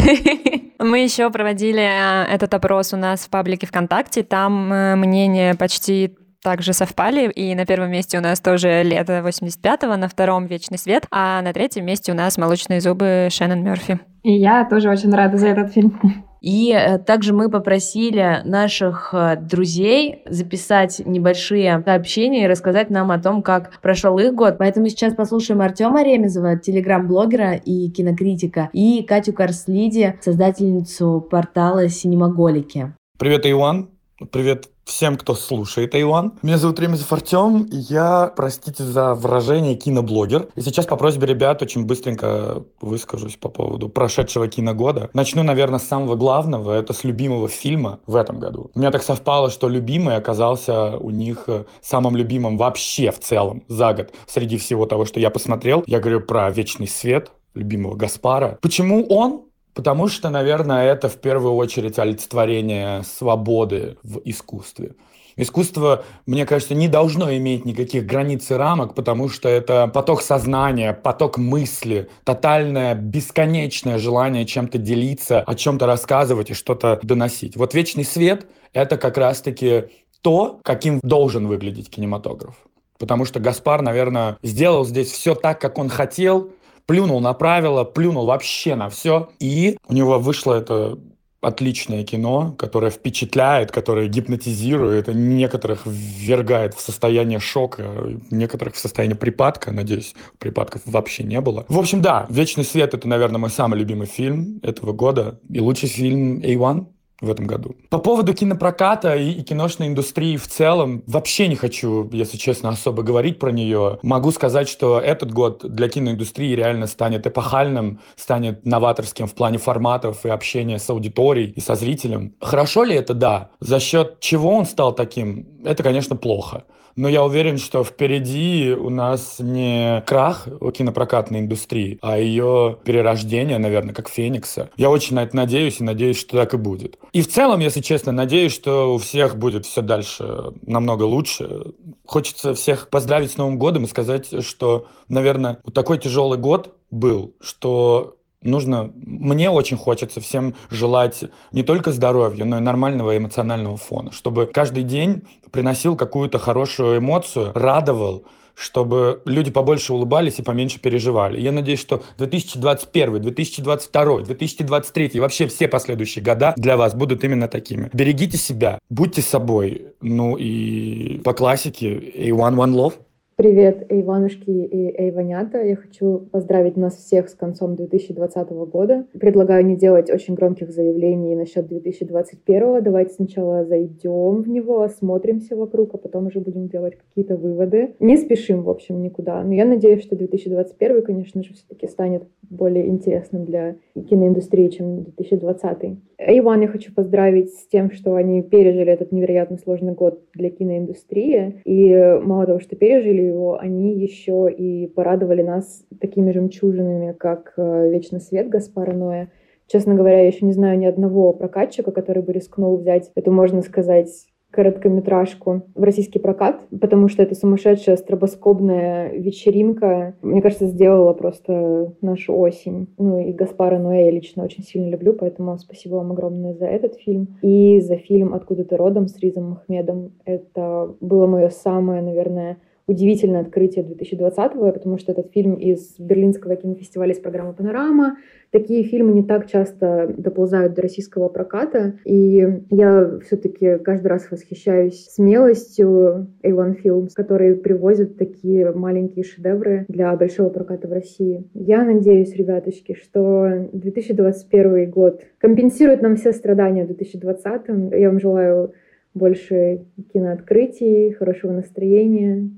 Мы 0.78 1.02
еще 1.02 1.30
проводили 1.30 1.80
э, 1.80 2.24
этот 2.30 2.52
опрос 2.52 2.92
у 2.92 2.98
нас 2.98 3.20
в 3.20 3.30
паблике 3.30 3.66
ВКонтакте. 3.66 4.22
Там 4.22 4.70
э, 4.70 4.94
мнение 4.94 5.54
почти 5.54 6.14
также 6.46 6.74
совпали, 6.74 7.28
и 7.28 7.56
на 7.56 7.66
первом 7.66 7.90
месте 7.90 8.18
у 8.18 8.20
нас 8.20 8.38
тоже 8.38 8.84
«Лето 8.84 9.20
85-го», 9.26 9.96
на 9.96 10.06
втором 10.06 10.46
«Вечный 10.46 10.78
свет», 10.78 11.04
а 11.10 11.42
на 11.42 11.52
третьем 11.52 11.84
месте 11.84 12.12
у 12.12 12.14
нас 12.14 12.38
«Молочные 12.38 12.80
зубы» 12.80 13.26
Шеннон 13.32 13.64
Мерфи. 13.64 13.98
И 14.22 14.32
я 14.34 14.64
тоже 14.64 14.88
очень 14.88 15.12
рада 15.12 15.38
за 15.38 15.48
этот 15.48 15.72
фильм. 15.72 15.98
И 16.40 16.72
э, 16.72 16.98
также 16.98 17.34
мы 17.34 17.50
попросили 17.50 18.42
наших 18.44 19.12
э, 19.12 19.34
друзей 19.40 20.22
записать 20.28 21.02
небольшие 21.04 21.82
сообщения 21.84 22.44
и 22.44 22.46
рассказать 22.46 22.90
нам 22.90 23.10
о 23.10 23.18
том, 23.18 23.42
как 23.42 23.80
прошел 23.80 24.16
их 24.20 24.32
год. 24.32 24.54
Поэтому 24.58 24.88
сейчас 24.88 25.14
послушаем 25.14 25.62
Артема 25.62 26.04
Ремезова, 26.04 26.56
телеграм-блогера 26.56 27.54
и 27.54 27.90
кинокритика, 27.90 28.70
и 28.72 29.02
Катю 29.02 29.32
Карслиди, 29.32 30.14
создательницу 30.20 31.26
портала 31.28 31.88
«Синемаголики». 31.88 32.94
Привет, 33.18 33.46
Иван. 33.46 33.95
Привет 34.30 34.70
всем, 34.84 35.18
кто 35.18 35.34
слушает 35.34 35.94
Иван. 35.94 36.38
Меня 36.40 36.56
зовут 36.56 36.80
Ремезов 36.80 37.12
Артем, 37.12 37.66
я, 37.70 38.32
простите 38.34 38.82
за 38.82 39.14
выражение, 39.14 39.74
киноблогер. 39.74 40.48
И 40.54 40.62
сейчас 40.62 40.86
по 40.86 40.96
просьбе 40.96 41.26
ребят 41.26 41.60
очень 41.60 41.84
быстренько 41.84 42.64
выскажусь 42.80 43.36
по 43.36 43.50
поводу 43.50 43.90
прошедшего 43.90 44.48
киногода. 44.48 45.10
Начну, 45.12 45.42
наверное, 45.42 45.78
с 45.78 45.86
самого 45.86 46.14
главного, 46.14 46.72
это 46.72 46.94
с 46.94 47.04
любимого 47.04 47.48
фильма 47.48 48.00
в 48.06 48.16
этом 48.16 48.40
году. 48.40 48.70
У 48.74 48.78
меня 48.78 48.90
так 48.90 49.02
совпало, 49.02 49.50
что 49.50 49.68
любимый 49.68 50.16
оказался 50.16 50.96
у 50.96 51.10
них 51.10 51.44
э, 51.48 51.66
самым 51.82 52.16
любимым 52.16 52.56
вообще 52.56 53.10
в 53.10 53.20
целом 53.20 53.64
за 53.68 53.92
год. 53.92 54.14
Среди 54.26 54.56
всего 54.56 54.86
того, 54.86 55.04
что 55.04 55.20
я 55.20 55.28
посмотрел, 55.28 55.84
я 55.86 56.00
говорю 56.00 56.22
про 56.22 56.48
«Вечный 56.50 56.88
свет», 56.88 57.32
любимого 57.56 57.96
Гаспара. 57.96 58.58
Почему 58.62 59.06
он? 59.06 59.42
Потому 59.76 60.08
что, 60.08 60.30
наверное, 60.30 60.90
это 60.90 61.10
в 61.10 61.16
первую 61.16 61.54
очередь 61.54 61.98
олицетворение 61.98 63.02
свободы 63.02 63.98
в 64.02 64.22
искусстве. 64.24 64.94
Искусство, 65.36 66.02
мне 66.24 66.46
кажется, 66.46 66.74
не 66.74 66.88
должно 66.88 67.30
иметь 67.36 67.66
никаких 67.66 68.06
границ 68.06 68.50
и 68.50 68.54
рамок, 68.54 68.94
потому 68.94 69.28
что 69.28 69.50
это 69.50 69.86
поток 69.86 70.22
сознания, 70.22 70.94
поток 70.94 71.36
мысли, 71.36 72.08
тотальное, 72.24 72.94
бесконечное 72.94 73.98
желание 73.98 74.46
чем-то 74.46 74.78
делиться, 74.78 75.40
о 75.40 75.54
чем-то 75.54 75.84
рассказывать 75.84 76.48
и 76.48 76.54
что-то 76.54 76.98
доносить. 77.02 77.54
Вот 77.54 77.74
«Вечный 77.74 78.06
свет»— 78.06 78.46
это 78.72 78.96
как 78.96 79.18
раз-таки 79.18 79.90
то, 80.22 80.58
каким 80.62 81.00
должен 81.02 81.48
выглядеть 81.48 81.90
кинематограф. 81.90 82.54
Потому 82.98 83.26
что 83.26 83.40
Гаспар, 83.40 83.82
наверное, 83.82 84.38
сделал 84.42 84.86
здесь 84.86 85.10
все 85.10 85.34
так, 85.34 85.60
как 85.60 85.76
он 85.76 85.90
хотел, 85.90 86.50
плюнул 86.86 87.20
на 87.20 87.32
правила, 87.34 87.84
плюнул 87.84 88.26
вообще 88.26 88.74
на 88.74 88.88
все. 88.88 89.28
И 89.38 89.76
у 89.88 89.92
него 89.92 90.18
вышло 90.18 90.54
это 90.54 90.98
отличное 91.40 92.02
кино, 92.02 92.54
которое 92.58 92.90
впечатляет, 92.90 93.70
которое 93.70 94.08
гипнотизирует, 94.08 95.08
некоторых 95.08 95.82
ввергает 95.86 96.74
в 96.74 96.80
состояние 96.80 97.38
шока, 97.38 98.18
некоторых 98.30 98.74
в 98.74 98.78
состояние 98.78 99.16
припадка. 99.16 99.70
Надеюсь, 99.70 100.14
припадков 100.38 100.82
вообще 100.86 101.22
не 101.22 101.40
было. 101.40 101.64
В 101.68 101.78
общем, 101.78 102.02
да, 102.02 102.26
«Вечный 102.28 102.64
свет»— 102.64 102.94
это, 102.94 103.06
наверное, 103.06 103.38
мой 103.38 103.50
самый 103.50 103.78
любимый 103.78 104.06
фильм 104.06 104.58
этого 104.62 104.92
года. 104.92 105.38
И 105.48 105.60
лучший 105.60 105.88
фильм 105.88 106.40
A1 106.40 106.86
в 107.20 107.30
этом 107.30 107.46
году. 107.46 107.74
По 107.88 107.98
поводу 107.98 108.34
кинопроката 108.34 109.16
и, 109.16 109.30
и 109.30 109.42
киношной 109.42 109.88
индустрии 109.88 110.36
в 110.36 110.46
целом, 110.46 111.02
вообще 111.06 111.48
не 111.48 111.56
хочу, 111.56 112.08
если 112.12 112.36
честно, 112.36 112.68
особо 112.68 113.02
говорить 113.02 113.38
про 113.38 113.50
нее. 113.50 113.98
Могу 114.02 114.30
сказать, 114.32 114.68
что 114.68 115.00
этот 115.00 115.32
год 115.32 115.64
для 115.64 115.88
киноиндустрии 115.88 116.54
реально 116.54 116.86
станет 116.86 117.26
эпохальным, 117.26 118.00
станет 118.16 118.66
новаторским 118.66 119.26
в 119.26 119.34
плане 119.34 119.58
форматов 119.58 120.26
и 120.26 120.28
общения 120.28 120.78
с 120.78 120.90
аудиторией 120.90 121.52
и 121.52 121.60
со 121.60 121.74
зрителем. 121.74 122.34
Хорошо 122.40 122.84
ли 122.84 122.94
это? 122.94 123.14
Да. 123.14 123.50
За 123.60 123.80
счет 123.80 124.20
чего 124.20 124.54
он 124.54 124.66
стал 124.66 124.94
таким? 124.94 125.46
Это, 125.64 125.82
конечно, 125.82 126.16
плохо. 126.16 126.64
Но 126.96 127.08
я 127.08 127.22
уверен, 127.22 127.58
что 127.58 127.84
впереди 127.84 128.72
у 128.72 128.88
нас 128.88 129.36
не 129.38 130.02
крах 130.06 130.48
кинопрокатной 130.74 131.40
индустрии, 131.40 131.98
а 132.00 132.18
ее 132.18 132.78
перерождение, 132.84 133.58
наверное, 133.58 133.94
как 133.94 134.08
Феникса. 134.08 134.70
Я 134.76 134.90
очень 134.90 135.14
на 135.14 135.22
это 135.22 135.36
надеюсь 135.36 135.80
и 135.80 135.84
надеюсь, 135.84 136.18
что 136.18 136.38
так 136.38 136.54
и 136.54 136.56
будет. 136.56 136.98
И 137.12 137.22
в 137.22 137.28
целом, 137.28 137.60
если 137.60 137.80
честно, 137.80 138.12
надеюсь, 138.12 138.52
что 138.54 138.94
у 138.94 138.98
всех 138.98 139.36
будет 139.36 139.66
все 139.66 139.82
дальше 139.82 140.52
намного 140.62 141.04
лучше. 141.04 141.74
Хочется 142.06 142.54
всех 142.54 142.88
поздравить 142.88 143.32
с 143.32 143.36
Новым 143.36 143.58
годом 143.58 143.84
и 143.84 143.88
сказать, 143.88 144.44
что, 144.44 144.86
наверное, 145.08 145.58
такой 145.74 145.98
тяжелый 145.98 146.38
год 146.38 146.74
был, 146.90 147.34
что 147.40 148.16
нужно, 148.46 148.90
мне 148.94 149.50
очень 149.50 149.76
хочется 149.76 150.20
всем 150.20 150.54
желать 150.70 151.24
не 151.52 151.62
только 151.62 151.92
здоровья, 151.92 152.44
но 152.44 152.58
и 152.58 152.60
нормального 152.60 153.16
эмоционального 153.16 153.76
фона, 153.76 154.12
чтобы 154.12 154.46
каждый 154.46 154.82
день 154.82 155.22
приносил 155.50 155.96
какую-то 155.96 156.38
хорошую 156.38 156.98
эмоцию, 156.98 157.52
радовал, 157.54 158.24
чтобы 158.56 159.20
люди 159.26 159.50
побольше 159.50 159.92
улыбались 159.92 160.38
и 160.38 160.42
поменьше 160.42 160.80
переживали. 160.80 161.38
Я 161.40 161.52
надеюсь, 161.52 161.80
что 161.80 162.02
2021, 162.18 163.20
2022, 163.20 164.20
2023 164.22 165.06
и 165.12 165.20
вообще 165.20 165.46
все 165.46 165.68
последующие 165.68 166.24
года 166.24 166.54
для 166.56 166.76
вас 166.76 166.94
будут 166.94 167.22
именно 167.22 167.48
такими. 167.48 167.90
Берегите 167.92 168.38
себя, 168.38 168.78
будьте 168.88 169.20
собой. 169.20 169.88
Ну 170.00 170.36
и 170.36 171.18
по 171.18 171.34
классике 171.34 171.94
A1 171.96 172.54
One 172.54 172.72
Love. 172.72 172.94
Привет, 173.38 173.84
Иванушки 173.90 174.48
и 174.48 174.98
Эйванята. 174.98 175.62
Я 175.62 175.76
хочу 175.76 176.20
поздравить 176.32 176.78
нас 176.78 176.96
всех 176.96 177.28
с 177.28 177.34
концом 177.34 177.76
2020 177.76 178.48
года. 178.72 179.04
Предлагаю 179.12 179.66
не 179.66 179.76
делать 179.76 180.10
очень 180.10 180.32
громких 180.32 180.70
заявлений 180.70 181.36
насчет 181.36 181.66
2021. 181.66 182.82
Давайте 182.82 183.12
сначала 183.12 183.66
зайдем 183.66 184.40
в 184.40 184.48
него, 184.48 184.80
осмотримся 184.80 185.54
вокруг, 185.54 185.92
а 185.92 185.98
потом 185.98 186.28
уже 186.28 186.40
будем 186.40 186.68
делать 186.68 186.96
какие-то 186.96 187.36
выводы. 187.36 187.94
Не 188.00 188.16
спешим, 188.16 188.62
в 188.62 188.70
общем, 188.70 189.02
никуда. 189.02 189.44
Но 189.44 189.52
я 189.52 189.66
надеюсь, 189.66 190.02
что 190.02 190.16
2021, 190.16 191.02
конечно 191.02 191.42
же, 191.42 191.52
все-таки 191.52 191.88
станет 191.88 192.22
более 192.48 192.88
интересным 192.88 193.44
для 193.44 193.76
киноиндустрии, 193.94 194.68
чем 194.68 195.02
2020. 195.02 195.98
Иван 196.18 196.62
я 196.62 196.68
хочу 196.68 196.94
поздравить 196.94 197.52
с 197.52 197.66
тем, 197.66 197.90
что 197.90 198.14
они 198.14 198.42
пережили 198.42 198.90
этот 198.90 199.12
невероятно 199.12 199.58
сложный 199.58 199.92
год 199.92 200.22
для 200.32 200.48
киноиндустрии. 200.48 201.60
И 201.66 202.18
мало 202.22 202.46
того, 202.46 202.60
что 202.60 202.76
пережили 202.76 203.25
его, 203.26 203.58
они 203.58 203.94
еще 203.94 204.50
и 204.50 204.86
порадовали 204.86 205.42
нас 205.42 205.84
такими 206.00 206.32
жемчужинами, 206.32 207.12
как 207.12 207.54
э, 207.56 207.90
«Вечный 207.90 208.20
свет» 208.20 208.48
Гаспара 208.48 208.92
Ноя. 208.92 209.30
Честно 209.66 209.94
говоря, 209.94 210.20
я 210.20 210.26
еще 210.28 210.46
не 210.46 210.52
знаю 210.52 210.78
ни 210.78 210.86
одного 210.86 211.32
прокатчика, 211.32 211.90
который 211.90 212.22
бы 212.22 212.32
рискнул 212.32 212.76
взять 212.76 213.10
эту, 213.14 213.32
можно 213.32 213.62
сказать, 213.62 214.26
короткометражку 214.50 215.62
в 215.74 215.82
российский 215.82 216.18
прокат, 216.18 216.62
потому 216.80 217.08
что 217.08 217.22
это 217.22 217.34
сумасшедшая 217.34 217.96
стробоскопная 217.96 219.12
вечеринка, 219.12 220.14
мне 220.22 220.40
кажется, 220.40 220.66
сделала 220.66 221.12
просто 221.12 221.92
нашу 222.00 222.34
осень. 222.36 222.88
Ну 222.96 223.18
и 223.18 223.32
Гаспара 223.32 223.78
Ноэ 223.78 224.06
я 224.06 224.10
лично 224.10 224.44
очень 224.44 224.62
сильно 224.62 224.88
люблю, 224.88 225.12
поэтому 225.12 225.58
спасибо 225.58 225.96
вам 225.96 226.12
огромное 226.12 226.54
за 226.54 226.66
этот 226.66 226.94
фильм. 226.94 227.36
И 227.42 227.80
за 227.80 227.96
фильм 227.96 228.32
«Откуда 228.32 228.64
ты 228.64 228.76
родом» 228.76 229.08
с 229.08 229.18
Ризом 229.18 229.50
Махмедом. 229.50 230.12
Это 230.24 230.94
было 231.00 231.26
мое 231.26 231.50
самое, 231.50 232.00
наверное, 232.00 232.56
удивительное 232.86 233.40
открытие 233.40 233.84
2020-го, 233.84 234.70
потому 234.70 234.98
что 234.98 235.12
этот 235.12 235.32
фильм 235.32 235.54
из 235.54 235.96
Берлинского 235.98 236.54
кинофестиваля 236.54 237.12
из 237.12 237.18
программы 237.18 237.52
«Панорама». 237.52 238.18
Такие 238.52 238.84
фильмы 238.84 239.12
не 239.12 239.24
так 239.24 239.50
часто 239.50 240.14
доползают 240.16 240.74
до 240.74 240.82
российского 240.82 241.28
проката, 241.28 241.98
и 242.04 242.46
я 242.70 243.18
все-таки 243.26 243.78
каждый 243.78 244.06
раз 244.06 244.30
восхищаюсь 244.30 245.06
смелостью 245.10 246.28
A1 246.44 246.76
Films, 246.84 247.10
которые 247.12 247.56
привозят 247.56 248.16
такие 248.16 248.70
маленькие 248.70 249.24
шедевры 249.24 249.84
для 249.88 250.14
большого 250.14 250.48
проката 250.50 250.86
в 250.86 250.92
России. 250.92 251.44
Я 251.54 251.84
надеюсь, 251.84 252.36
ребяточки, 252.36 252.94
что 252.94 253.68
2021 253.72 254.90
год 254.90 255.22
компенсирует 255.38 256.02
нам 256.02 256.14
все 256.14 256.32
страдания 256.32 256.84
в 256.84 256.86
2020. 256.86 257.68
Я 257.98 258.10
вам 258.10 258.20
желаю 258.20 258.72
больше 259.12 259.86
кинооткрытий, 260.12 261.12
хорошего 261.12 261.50
настроения 261.50 262.48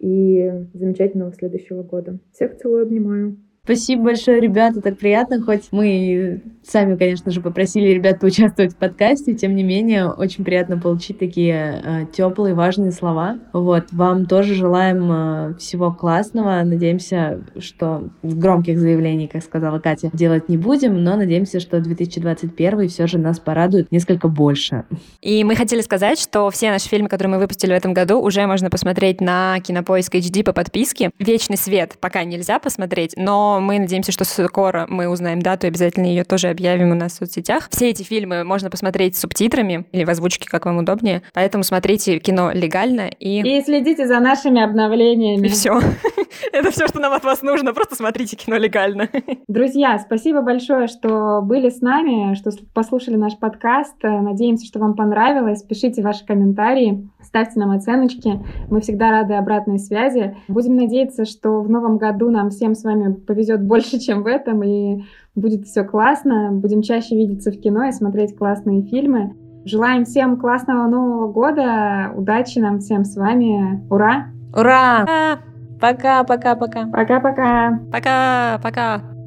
и 0.00 0.50
замечательного 0.72 1.32
следующего 1.32 1.82
года. 1.82 2.18
Всех 2.32 2.56
целую, 2.56 2.82
обнимаю. 2.82 3.36
Спасибо 3.70 4.06
большое, 4.06 4.40
ребята, 4.40 4.80
так 4.80 4.98
приятно, 4.98 5.40
хоть 5.40 5.68
мы 5.70 6.42
сами, 6.64 6.96
конечно 6.96 7.30
же, 7.30 7.40
попросили 7.40 7.90
ребят 7.90 8.18
поучаствовать 8.18 8.72
в 8.72 8.76
подкасте, 8.76 9.32
тем 9.34 9.54
не 9.54 9.62
менее, 9.62 10.08
очень 10.08 10.44
приятно 10.44 10.76
получить 10.76 11.20
такие 11.20 11.80
э, 11.84 12.06
теплые, 12.12 12.54
важные 12.54 12.90
слова. 12.90 13.38
Вот, 13.52 13.92
вам 13.92 14.26
тоже 14.26 14.54
желаем 14.54 15.08
э, 15.12 15.54
всего 15.60 15.92
классного, 15.92 16.60
надеемся, 16.64 17.44
что 17.60 18.08
громких 18.24 18.76
заявлений, 18.80 19.28
как 19.28 19.44
сказала 19.44 19.78
Катя, 19.78 20.10
делать 20.12 20.48
не 20.48 20.56
будем, 20.56 21.04
но 21.04 21.14
надеемся, 21.14 21.60
что 21.60 21.80
2021 21.80 22.88
все 22.88 23.06
же 23.06 23.18
нас 23.18 23.38
порадует 23.38 23.92
несколько 23.92 24.26
больше. 24.26 24.84
И 25.20 25.44
мы 25.44 25.54
хотели 25.54 25.80
сказать, 25.80 26.18
что 26.18 26.50
все 26.50 26.70
наши 26.70 26.88
фильмы, 26.88 27.08
которые 27.08 27.36
мы 27.36 27.40
выпустили 27.40 27.70
в 27.70 27.76
этом 27.76 27.94
году, 27.94 28.20
уже 28.20 28.44
можно 28.48 28.68
посмотреть 28.68 29.20
на 29.20 29.60
Кинопоиск 29.60 30.12
HD 30.16 30.42
по 30.42 30.52
подписке. 30.52 31.10
«Вечный 31.20 31.56
свет» 31.56 31.96
пока 32.00 32.24
нельзя 32.24 32.58
посмотреть, 32.58 33.14
но 33.16 33.59
мы 33.60 33.78
надеемся, 33.78 34.12
что 34.12 34.24
скоро 34.24 34.86
мы 34.88 35.08
узнаем 35.08 35.40
дату, 35.40 35.66
и 35.66 35.68
обязательно 35.68 36.06
ее 36.06 36.24
тоже 36.24 36.48
объявим 36.48 36.92
у 36.92 36.94
нас 36.94 37.12
в 37.12 37.16
соцсетях. 37.16 37.68
Все 37.70 37.90
эти 37.90 38.02
фильмы 38.02 38.44
можно 38.44 38.70
посмотреть 38.70 39.16
с 39.16 39.20
субтитрами 39.20 39.86
или 39.92 40.04
в 40.04 40.10
озвучке, 40.10 40.48
как 40.48 40.66
вам 40.66 40.78
удобнее. 40.78 41.22
Поэтому 41.34 41.64
смотрите 41.64 42.18
кино 42.18 42.50
легально 42.52 43.08
и... 43.18 43.40
И 43.40 43.62
следите 43.62 44.06
за 44.06 44.20
нашими 44.20 44.62
обновлениями. 44.62 45.46
И 45.46 45.50
все. 45.50 45.80
Это 46.52 46.70
все, 46.70 46.86
что 46.86 47.00
нам 47.00 47.12
от 47.12 47.24
вас 47.24 47.42
нужно. 47.42 47.72
Просто 47.72 47.96
смотрите 47.96 48.36
кино 48.36 48.56
легально. 48.56 49.08
Друзья, 49.48 49.98
спасибо 49.98 50.42
большое, 50.42 50.86
что 50.86 51.40
были 51.42 51.70
с 51.70 51.80
нами, 51.80 52.34
что 52.34 52.50
послушали 52.74 53.16
наш 53.16 53.38
подкаст. 53.38 53.96
Надеемся, 54.02 54.66
что 54.66 54.78
вам 54.78 54.94
понравилось. 54.94 55.62
Пишите 55.62 56.02
ваши 56.02 56.24
комментарии, 56.24 57.08
ставьте 57.22 57.58
нам 57.60 57.70
оценочки. 57.70 58.40
Мы 58.68 58.80
всегда 58.80 59.10
рады 59.10 59.34
обратной 59.34 59.78
связи. 59.78 60.36
Будем 60.48 60.76
надеяться, 60.76 61.24
что 61.24 61.60
в 61.62 61.70
новом 61.70 61.98
году 61.98 62.30
нам 62.30 62.50
всем 62.50 62.74
с 62.74 62.84
вами 62.84 63.12
повезет 63.12 63.62
больше, 63.62 63.98
чем 63.98 64.22
в 64.22 64.26
этом, 64.26 64.62
и 64.62 65.04
будет 65.34 65.66
все 65.66 65.84
классно. 65.84 66.50
Будем 66.52 66.82
чаще 66.82 67.16
видеться 67.16 67.50
в 67.50 67.60
кино 67.60 67.84
и 67.84 67.92
смотреть 67.92 68.36
классные 68.36 68.82
фильмы. 68.82 69.34
Желаем 69.64 70.04
всем 70.04 70.38
классного 70.38 70.88
Нового 70.88 71.30
года. 71.30 72.12
Удачи 72.16 72.58
нам 72.58 72.78
всем 72.78 73.04
с 73.04 73.16
вами. 73.16 73.84
Ура! 73.90 74.26
Ура! 74.54 75.38
Пока, 75.80 76.24
пока, 76.24 76.56
пока. 76.56 76.86
Пока-пока. 76.86 77.80
Пока, 77.90 78.60
пока. 78.62 79.19